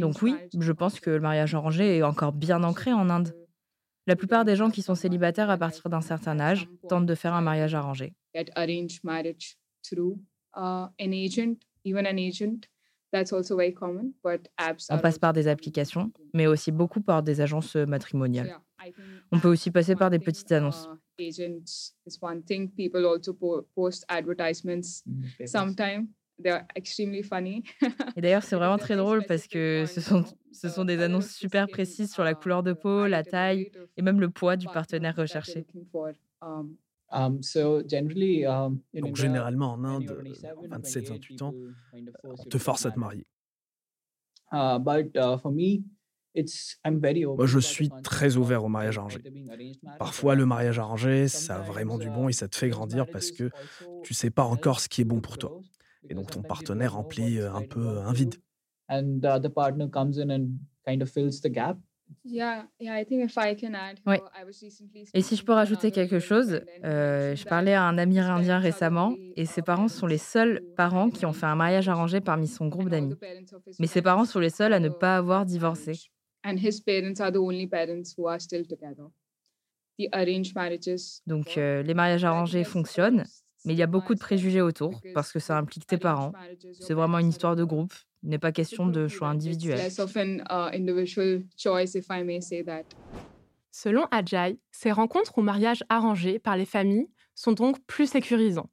Donc 0.00 0.22
oui, 0.22 0.34
je 0.58 0.72
pense 0.72 1.00
que 1.00 1.10
le 1.10 1.20
mariage 1.20 1.54
arrangé 1.54 1.98
est 1.98 2.02
encore 2.02 2.32
bien 2.32 2.62
ancré 2.62 2.92
en 2.92 3.08
Inde. 3.08 3.34
La 4.06 4.16
plupart 4.16 4.44
des 4.44 4.56
gens 4.56 4.70
qui 4.70 4.82
sont 4.82 4.94
célibataires 4.94 5.50
à 5.50 5.56
partir 5.56 5.88
d'un 5.88 6.00
certain 6.00 6.40
âge 6.40 6.68
tentent 6.88 7.06
de 7.06 7.14
faire 7.14 7.34
un 7.34 7.40
mariage 7.42 7.74
arrangé. 7.74 8.14
Uh, 14.24 14.74
On 14.90 14.98
passe 14.98 15.18
par 15.18 15.32
des 15.32 15.48
applications, 15.48 16.12
mais 16.34 16.46
aussi 16.46 16.70
beaucoup 16.70 17.00
par 17.00 17.22
des 17.22 17.40
agences 17.40 17.74
matrimoniales. 17.76 18.58
On 19.32 19.38
peut 19.40 19.48
aussi 19.48 19.70
passer 19.70 19.94
par 19.96 20.10
des 20.10 20.18
petites 20.18 20.50
annonces. 20.52 20.88
Et 28.16 28.20
d'ailleurs, 28.22 28.42
c'est 28.42 28.56
vraiment 28.56 28.78
très 28.78 28.96
drôle 28.96 29.24
parce 29.26 29.46
que 29.46 29.84
ce 29.86 30.00
sont, 30.00 30.24
ce 30.52 30.68
sont 30.70 30.86
des 30.86 31.02
annonces 31.02 31.30
super 31.32 31.66
précises 31.68 32.12
sur 32.12 32.24
la 32.24 32.32
couleur 32.34 32.62
de 32.62 32.72
peau, 32.72 33.06
la 33.06 33.22
taille 33.22 33.70
et 33.98 34.02
même 34.02 34.20
le 34.20 34.30
poids 34.30 34.56
du 34.56 34.66
partenaire 34.66 35.14
recherché. 35.16 35.66
Donc 38.94 39.16
généralement 39.16 39.72
en 39.72 39.84
Inde, 39.84 40.22
27-28 40.70 41.42
ans, 41.42 41.54
on 42.24 42.44
te 42.44 42.58
force 42.58 42.86
à 42.86 42.90
te 42.90 42.98
marier. 42.98 43.26
Uh, 44.52 44.78
uh, 45.16 45.36
Moi, 46.34 47.46
je 47.46 47.58
suis 47.58 47.90
très 48.02 48.36
ouvert 48.36 48.64
au 48.64 48.68
mariage 48.68 48.98
arrangé. 48.98 49.18
Parfois, 49.98 50.34
le 50.34 50.46
mariage 50.46 50.78
arrangé, 50.78 51.28
ça 51.28 51.56
a 51.56 51.62
vraiment 51.62 51.98
du 51.98 52.08
bon 52.08 52.28
et 52.28 52.32
ça 52.32 52.48
te 52.48 52.56
fait 52.56 52.68
grandir 52.68 53.06
parce 53.10 53.32
que 53.32 53.50
tu 54.04 54.14
sais 54.14 54.30
pas 54.30 54.44
encore 54.44 54.80
ce 54.80 54.88
qui 54.88 55.00
est 55.00 55.04
bon 55.04 55.20
pour 55.20 55.38
toi. 55.38 55.60
Et 56.08 56.14
donc 56.14 56.30
ton 56.30 56.42
partenaire 56.42 56.94
remplit 56.94 57.40
un 57.40 57.62
peu 57.62 57.98
un 57.98 58.12
vide. 58.12 58.36
Oui. 64.06 64.16
Et 65.14 65.22
si 65.22 65.36
je 65.36 65.44
peux 65.44 65.52
rajouter 65.52 65.90
quelque 65.90 66.18
chose, 66.18 66.60
euh, 66.84 67.34
je 67.34 67.44
parlais 67.44 67.74
à 67.74 67.84
un 67.84 67.98
ami 67.98 68.18
indien 68.18 68.58
récemment 68.58 69.14
et 69.36 69.46
ses 69.46 69.62
parents 69.62 69.88
sont 69.88 70.06
les 70.06 70.18
seuls 70.18 70.62
parents 70.76 71.10
qui 71.10 71.26
ont 71.26 71.32
fait 71.32 71.46
un 71.46 71.56
mariage 71.56 71.88
arrangé 71.88 72.20
parmi 72.20 72.46
son 72.46 72.68
groupe 72.68 72.88
d'amis. 72.88 73.14
Mais 73.78 73.86
ses 73.86 74.02
parents 74.02 74.24
sont 74.24 74.40
les 74.40 74.50
seuls 74.50 74.72
à 74.72 74.80
ne 74.80 74.88
pas 74.88 75.16
avoir 75.16 75.44
divorcé. 75.46 75.92
Donc 81.26 81.58
euh, 81.58 81.82
les 81.82 81.94
mariages 81.94 82.24
arrangés 82.24 82.64
fonctionnent, 82.64 83.24
Mais 83.64 83.74
il 83.74 83.78
y 83.78 83.82
a 83.82 83.86
beaucoup 83.86 84.14
de 84.14 84.20
préjugés 84.20 84.62
autour 84.62 85.00
parce 85.14 85.32
que 85.32 85.38
ça 85.38 85.56
implique 85.58 85.86
tes 85.86 85.98
parents. 85.98 86.32
C'est 86.80 86.94
vraiment 86.94 87.18
une 87.18 87.28
histoire 87.28 87.56
de 87.56 87.64
groupe. 87.64 87.92
Il 88.22 88.30
n'est 88.30 88.38
pas 88.38 88.52
question 88.52 88.86
de 88.86 89.08
choix 89.08 89.28
individuel. 89.28 89.80
Selon 93.72 94.06
Ajay, 94.10 94.58
ces 94.72 94.92
rencontres 94.92 95.38
ou 95.38 95.42
mariages 95.42 95.84
arrangés 95.88 96.38
par 96.38 96.56
les 96.56 96.64
familles 96.64 97.08
sont 97.34 97.52
donc 97.52 97.78
plus 97.86 98.06
sécurisants, 98.10 98.70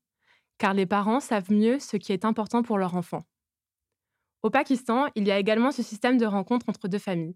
car 0.57 0.73
les 0.73 0.85
parents 0.85 1.19
savent 1.19 1.51
mieux 1.51 1.79
ce 1.79 1.97
qui 1.97 2.13
est 2.13 2.25
important 2.25 2.63
pour 2.63 2.77
leur 2.77 2.95
enfant. 2.95 3.23
Au 4.43 4.49
Pakistan, 4.49 5.07
il 5.15 5.27
y 5.27 5.31
a 5.31 5.39
également 5.39 5.71
ce 5.71 5.83
système 5.83 6.17
de 6.17 6.25
rencontre 6.25 6.69
entre 6.69 6.87
deux 6.87 6.99
familles. 6.99 7.35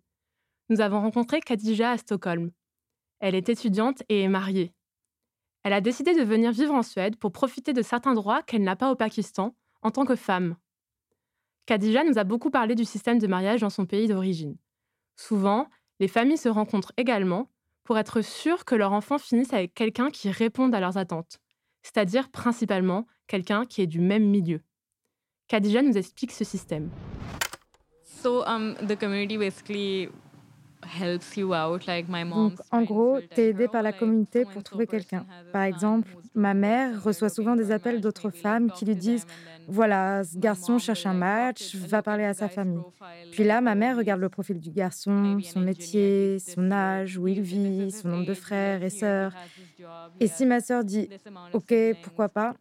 Nous 0.69 0.81
avons 0.81 1.01
rencontré 1.01 1.39
Khadija 1.39 1.91
à 1.91 1.97
Stockholm. 1.97 2.51
Elle 3.19 3.35
est 3.35 3.49
étudiante 3.49 4.03
et 4.09 4.21
est 4.21 4.27
mariée. 4.27 4.73
Elle 5.63 5.73
a 5.73 5.81
décidé 5.81 6.15
de 6.15 6.23
venir 6.23 6.51
vivre 6.51 6.73
en 6.73 6.83
Suède 6.83 7.17
pour 7.17 7.31
profiter 7.31 7.73
de 7.73 7.81
certains 7.81 8.13
droits 8.13 8.41
qu'elle 8.41 8.63
n'a 8.63 8.75
pas 8.75 8.91
au 8.91 8.95
Pakistan 8.95 9.55
en 9.81 9.91
tant 9.91 10.05
que 10.05 10.15
femme. 10.15 10.55
Khadija 11.65 12.03
nous 12.03 12.17
a 12.17 12.23
beaucoup 12.23 12.49
parlé 12.49 12.75
du 12.75 12.85
système 12.85 13.19
de 13.19 13.27
mariage 13.27 13.61
dans 13.61 13.69
son 13.69 13.85
pays 13.85 14.07
d'origine. 14.07 14.57
Souvent, 15.15 15.67
les 15.99 16.07
familles 16.07 16.37
se 16.37 16.49
rencontrent 16.49 16.93
également 16.97 17.49
pour 17.83 17.97
être 17.97 18.21
sûres 18.21 18.65
que 18.65 18.75
leur 18.75 18.91
enfant 18.93 19.17
finisse 19.17 19.53
avec 19.53 19.73
quelqu'un 19.73 20.09
qui 20.09 20.31
réponde 20.31 20.73
à 20.73 20.79
leurs 20.79 20.97
attentes, 20.97 21.39
c'est-à-dire 21.83 22.29
principalement 22.29 23.05
quelqu'un 23.27 23.65
qui 23.65 23.81
est 23.81 23.87
du 23.87 23.99
même 23.99 24.25
milieu. 24.25 24.61
Khadija 25.47 25.81
nous 25.81 25.97
explique 25.97 26.31
ce 26.31 26.43
système. 26.43 26.89
Um, 28.23 28.75
donc, 32.29 32.53
en 32.71 32.81
gros, 32.83 33.19
tu 33.33 33.41
es 33.41 33.49
aidé 33.49 33.67
par 33.67 33.81
la 33.81 33.93
communauté 33.93 34.45
pour 34.45 34.63
trouver 34.63 34.87
quelqu'un. 34.87 35.25
Par 35.51 35.63
exemple, 35.63 36.09
ma 36.33 36.53
mère 36.53 37.03
reçoit 37.03 37.29
souvent 37.29 37.55
des 37.55 37.71
appels 37.71 38.01
d'autres 38.01 38.29
femmes 38.29 38.71
qui 38.71 38.85
lui 38.85 38.95
disent 38.95 39.25
Voilà, 39.67 40.23
ce 40.23 40.37
garçon 40.37 40.77
cherche 40.79 41.05
un 41.05 41.13
match, 41.13 41.75
va 41.75 42.01
parler 42.01 42.23
à 42.25 42.33
sa 42.33 42.49
famille. 42.49 42.81
Puis 43.31 43.43
là, 43.43 43.61
ma 43.61 43.75
mère 43.75 43.97
regarde 43.97 44.21
le 44.21 44.29
profil 44.29 44.59
du 44.59 44.71
garçon, 44.71 45.39
son 45.43 45.59
métier, 45.59 46.39
son 46.39 46.71
âge, 46.71 47.17
où 47.17 47.27
il 47.27 47.41
vit, 47.41 47.91
son 47.91 48.09
nombre 48.09 48.25
de 48.25 48.33
frères 48.33 48.83
et 48.83 48.89
sœurs. 48.89 49.33
Et 50.19 50.27
si 50.27 50.45
ma 50.45 50.59
sœur 50.59 50.83
dit 50.83 51.09
Ok, 51.53 51.73
pourquoi 52.03 52.29
pas 52.29 52.53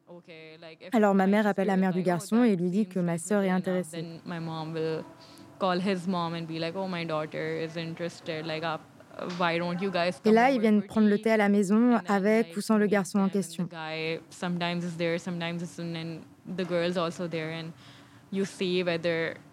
Alors 0.93 1.15
ma 1.15 1.27
mère 1.27 1.47
appelle 1.47 1.69
la 1.69 1.77
mère 1.77 1.93
du 1.93 2.03
garçon 2.03 2.45
et 2.45 2.57
lui 2.57 2.71
dit 2.71 2.87
que 2.87 3.01
ma 3.01 3.19
sœur 3.19 3.43
est 3.43 3.51
intéressée. 3.51 4.05
Oh, 9.23 9.35
Et 10.25 10.33
là, 10.33 10.51
ils 10.51 10.61
viennent 10.61 10.83
prendre 10.83 11.09
le 11.09 11.19
thé 11.19 11.33
à 11.33 11.37
la 11.37 11.49
maison 11.49 12.01
avec 12.09 12.57
ou 12.57 12.61
sans 12.61 12.79
le 12.79 12.87
garçon 12.87 13.19
en 13.19 13.29
question. 13.29 13.69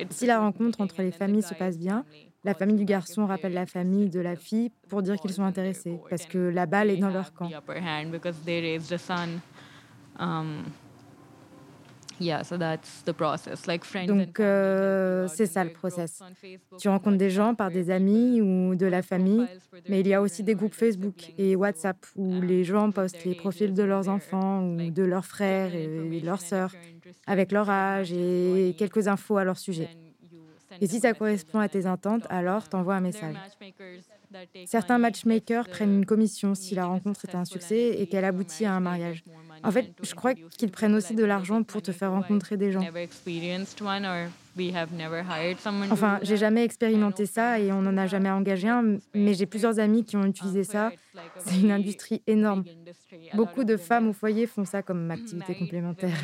Si 0.09 0.25
la 0.25 0.39
rencontre 0.39 0.81
entre 0.81 1.01
les 1.01 1.11
familles 1.11 1.41
se 1.43 1.53
passe 1.55 1.77
bien, 1.77 2.05
la 2.43 2.53
famille 2.53 2.77
du 2.77 2.85
garçon 2.85 3.25
rappelle 3.25 3.53
la 3.53 3.65
famille 3.65 4.09
de 4.09 4.19
la 4.19 4.35
fille 4.35 4.71
pour 4.87 5.01
dire 5.01 5.17
qu'ils 5.17 5.33
sont 5.33 5.43
intéressés, 5.43 5.99
parce 6.09 6.25
que 6.25 6.37
la 6.37 6.65
balle 6.65 6.91
est 6.91 6.97
dans 6.97 7.09
leur 7.09 7.33
camp. 7.33 7.49
Donc, 14.07 14.39
euh, 14.39 15.27
c'est 15.27 15.45
ça 15.45 15.63
le 15.63 15.71
process. 15.71 16.21
Tu 16.79 16.89
rencontres 16.89 17.17
des 17.17 17.29
gens 17.29 17.55
par 17.55 17.71
des 17.71 17.89
amis 17.91 18.41
ou 18.41 18.75
de 18.75 18.85
la 18.85 19.01
famille, 19.01 19.45
mais 19.87 19.99
il 20.01 20.07
y 20.07 20.13
a 20.13 20.21
aussi 20.21 20.43
des 20.43 20.55
groupes 20.55 20.73
Facebook 20.73 21.33
et 21.37 21.55
WhatsApp 21.55 21.97
où 22.15 22.41
les 22.41 22.63
gens 22.63 22.91
postent 22.91 23.23
les 23.25 23.35
profils 23.35 23.73
de 23.73 23.83
leurs 23.83 24.09
enfants 24.09 24.63
ou 24.63 24.91
de 24.91 25.03
leurs 25.03 25.25
frères 25.25 25.73
et 25.73 26.19
leurs 26.21 26.41
sœurs 26.41 26.73
avec 27.25 27.51
leur 27.51 27.69
âge 27.69 28.11
et 28.11 28.75
quelques 28.77 29.07
infos 29.07 29.37
à 29.37 29.43
leur 29.43 29.57
sujet. 29.57 29.89
Et 30.81 30.87
si 30.87 30.99
ça 30.99 31.13
correspond 31.13 31.59
à 31.59 31.69
tes 31.69 31.85
attentes, 31.85 32.25
alors 32.29 32.67
t'envoies 32.69 32.95
un 32.95 33.01
message. 33.01 33.35
Certains 34.65 34.97
matchmakers 34.97 35.67
prennent 35.67 35.93
une 35.93 36.05
commission 36.05 36.55
si 36.55 36.75
la 36.75 36.85
rencontre 36.85 37.25
est 37.25 37.35
un 37.35 37.45
succès 37.45 37.95
et 37.99 38.07
qu'elle 38.07 38.25
aboutit 38.25 38.65
à 38.65 38.73
un 38.73 38.79
mariage. 38.79 39.23
En 39.63 39.71
fait, 39.71 39.93
je 40.01 40.13
crois 40.15 40.33
qu'ils 40.33 40.71
prennent 40.71 40.95
aussi 40.95 41.15
de 41.15 41.23
l'argent 41.23 41.63
pour 41.63 41.81
te 41.81 41.91
faire 41.91 42.11
rencontrer 42.11 42.57
des 42.57 42.71
gens. 42.71 42.81
Enfin, 45.91 46.19
j'ai 46.23 46.37
jamais 46.37 46.63
expérimenté 46.63 47.25
ça 47.25 47.59
et 47.59 47.71
on 47.71 47.81
n'en 47.81 47.97
a 47.97 48.07
jamais 48.07 48.29
engagé 48.29 48.67
un, 48.67 48.97
mais 49.13 49.33
j'ai 49.33 49.45
plusieurs 49.45 49.79
amis 49.79 50.03
qui 50.03 50.17
ont 50.17 50.25
utilisé 50.25 50.63
ça. 50.63 50.91
C'est 51.37 51.59
une 51.59 51.71
industrie 51.71 52.23
énorme. 52.27 52.63
Beaucoup 53.33 53.63
de 53.63 53.77
femmes 53.77 54.07
au 54.09 54.13
foyer 54.13 54.47
font 54.47 54.65
ça 54.65 54.81
comme 54.81 55.11
activité 55.11 55.55
complémentaire. 55.55 56.17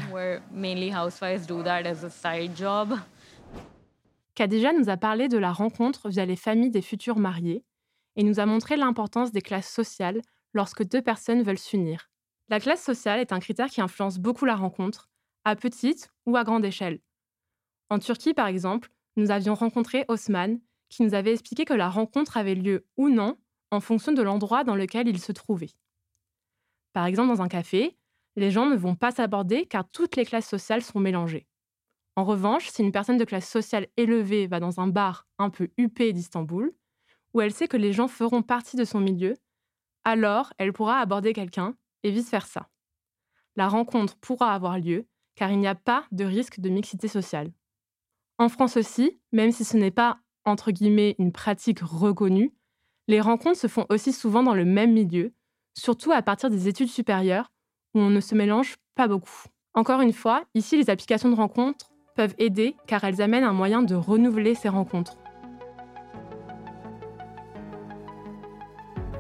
Khadija 4.36 4.74
nous 4.74 4.89
a 4.89 4.98
parlé 4.98 5.28
de 5.28 5.38
la 5.38 5.52
rencontre 5.52 6.10
via 6.10 6.26
les 6.26 6.36
familles 6.36 6.72
des 6.72 6.82
futurs 6.82 7.19
mariés 7.19 7.63
et 8.15 8.24
nous 8.24 8.39
a 8.39 8.46
montré 8.46 8.78
l'importance 8.78 9.32
des 9.32 9.41
classes 9.41 9.72
sociales 9.72 10.22
lorsque 10.54 10.84
deux 10.84 11.02
personnes 11.02 11.43
veulent 11.43 11.60
s'unir. 11.60 12.10
La 12.53 12.59
classe 12.59 12.83
sociale 12.83 13.19
est 13.19 13.33
un 13.33 13.39
critère 13.39 13.67
qui 13.67 13.81
influence 13.81 14.19
beaucoup 14.19 14.45
la 14.45 14.55
rencontre, 14.55 15.09
à 15.43 15.55
petite 15.55 16.13
ou 16.27 16.37
à 16.37 16.43
grande 16.43 16.63
échelle. 16.63 16.99
En 17.89 17.97
Turquie, 17.97 18.35
par 18.35 18.45
exemple, 18.45 18.91
nous 19.15 19.31
avions 19.31 19.55
rencontré 19.55 20.05
Osman, 20.07 20.59
qui 20.87 21.01
nous 21.01 21.15
avait 21.15 21.33
expliqué 21.33 21.65
que 21.65 21.73
la 21.73 21.89
rencontre 21.89 22.37
avait 22.37 22.53
lieu 22.53 22.85
ou 22.95 23.09
non 23.09 23.39
en 23.71 23.79
fonction 23.79 24.11
de 24.11 24.21
l'endroit 24.21 24.63
dans 24.63 24.75
lequel 24.75 25.07
il 25.07 25.19
se 25.19 25.31
trouvait. 25.31 25.71
Par 26.93 27.07
exemple, 27.07 27.29
dans 27.29 27.41
un 27.41 27.47
café, 27.47 27.97
les 28.35 28.51
gens 28.51 28.67
ne 28.67 28.75
vont 28.75 28.93
pas 28.93 29.09
s'aborder 29.09 29.65
car 29.65 29.89
toutes 29.89 30.15
les 30.15 30.23
classes 30.23 30.47
sociales 30.47 30.83
sont 30.83 30.99
mélangées. 30.99 31.47
En 32.15 32.23
revanche, 32.23 32.69
si 32.69 32.83
une 32.83 32.91
personne 32.91 33.17
de 33.17 33.25
classe 33.25 33.49
sociale 33.49 33.87
élevée 33.97 34.45
va 34.45 34.59
dans 34.59 34.79
un 34.79 34.85
bar 34.85 35.25
un 35.39 35.49
peu 35.49 35.69
huppé 35.77 36.13
d'Istanbul, 36.13 36.71
où 37.33 37.41
elle 37.41 37.51
sait 37.51 37.67
que 37.67 37.77
les 37.77 37.93
gens 37.93 38.07
feront 38.07 38.43
partie 38.43 38.77
de 38.77 38.85
son 38.85 38.99
milieu, 38.99 39.37
alors 40.03 40.53
elle 40.59 40.71
pourra 40.71 40.99
aborder 40.99 41.33
quelqu'un 41.33 41.75
et 42.03 42.11
vice-versa. 42.11 42.69
La 43.55 43.67
rencontre 43.67 44.15
pourra 44.17 44.53
avoir 44.53 44.79
lieu 44.79 45.07
car 45.35 45.51
il 45.51 45.59
n'y 45.59 45.67
a 45.67 45.75
pas 45.75 46.05
de 46.11 46.25
risque 46.25 46.59
de 46.59 46.69
mixité 46.69 47.07
sociale. 47.07 47.51
En 48.37 48.49
France 48.49 48.77
aussi, 48.77 49.19
même 49.31 49.51
si 49.51 49.63
ce 49.63 49.77
n'est 49.77 49.91
pas, 49.91 50.19
entre 50.45 50.71
guillemets, 50.71 51.15
une 51.19 51.31
pratique 51.31 51.79
reconnue, 51.81 52.53
les 53.07 53.21
rencontres 53.21 53.59
se 53.59 53.67
font 53.67 53.85
aussi 53.89 54.13
souvent 54.13 54.43
dans 54.43 54.53
le 54.53 54.65
même 54.65 54.93
milieu, 54.93 55.33
surtout 55.73 56.11
à 56.11 56.21
partir 56.21 56.49
des 56.49 56.67
études 56.67 56.89
supérieures, 56.89 57.51
où 57.93 57.99
on 57.99 58.09
ne 58.09 58.19
se 58.19 58.35
mélange 58.35 58.75
pas 58.95 59.07
beaucoup. 59.07 59.43
Encore 59.73 60.01
une 60.01 60.13
fois, 60.13 60.45
ici, 60.53 60.77
les 60.77 60.89
applications 60.89 61.29
de 61.29 61.35
rencontres 61.35 61.91
peuvent 62.15 62.35
aider 62.37 62.75
car 62.87 63.03
elles 63.03 63.21
amènent 63.21 63.43
un 63.43 63.53
moyen 63.53 63.81
de 63.81 63.95
renouveler 63.95 64.55
ces 64.55 64.69
rencontres. 64.69 65.17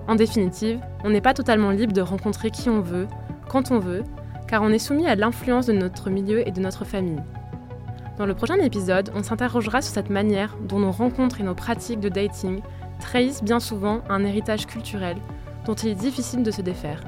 En 0.07 0.15
définitive, 0.15 0.81
on 1.03 1.09
n'est 1.09 1.21
pas 1.21 1.33
totalement 1.33 1.71
libre 1.71 1.93
de 1.93 2.01
rencontrer 2.01 2.51
qui 2.51 2.69
on 2.69 2.81
veut, 2.81 3.07
quand 3.47 3.71
on 3.71 3.79
veut, 3.79 4.03
car 4.47 4.61
on 4.61 4.69
est 4.69 4.79
soumis 4.79 5.07
à 5.07 5.15
l'influence 5.15 5.67
de 5.67 5.73
notre 5.73 6.09
milieu 6.09 6.47
et 6.47 6.51
de 6.51 6.59
notre 6.59 6.83
famille. 6.83 7.21
Dans 8.17 8.25
le 8.25 8.35
prochain 8.35 8.55
épisode, 8.55 9.11
on 9.15 9.23
s'interrogera 9.23 9.81
sur 9.81 9.93
cette 9.93 10.09
manière 10.09 10.55
dont 10.67 10.79
nos 10.79 10.91
rencontres 10.91 11.39
et 11.39 11.43
nos 11.43 11.55
pratiques 11.55 12.01
de 12.01 12.09
dating 12.09 12.61
trahissent 12.99 13.43
bien 13.43 13.59
souvent 13.59 14.01
un 14.09 14.23
héritage 14.23 14.67
culturel 14.67 15.17
dont 15.65 15.73
il 15.73 15.89
est 15.89 15.95
difficile 15.95 16.43
de 16.43 16.51
se 16.51 16.61
défaire. 16.61 17.01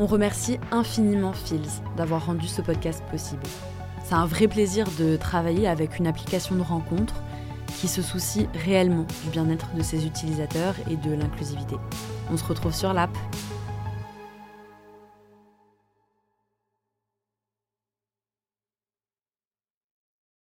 On 0.00 0.06
remercie 0.06 0.58
infiniment 0.72 1.32
Fils 1.32 1.82
d'avoir 1.96 2.26
rendu 2.26 2.48
ce 2.48 2.60
podcast 2.60 3.04
possible. 3.10 3.42
C'est 4.04 4.14
un 4.14 4.26
vrai 4.26 4.48
plaisir 4.48 4.86
de 4.98 5.16
travailler 5.16 5.68
avec 5.68 5.98
une 5.98 6.08
application 6.08 6.56
de 6.56 6.62
rencontre 6.62 7.14
qui 7.82 7.88
se 7.88 8.00
soucie 8.00 8.46
réellement 8.64 9.04
du 9.24 9.30
bien-être 9.30 9.74
de 9.74 9.82
ses 9.82 10.06
utilisateurs 10.06 10.76
et 10.88 10.94
de 10.94 11.14
l'inclusivité. 11.14 11.74
On 12.30 12.36
se 12.36 12.44
retrouve 12.44 12.72
sur 12.72 12.92
l'app 12.92 13.10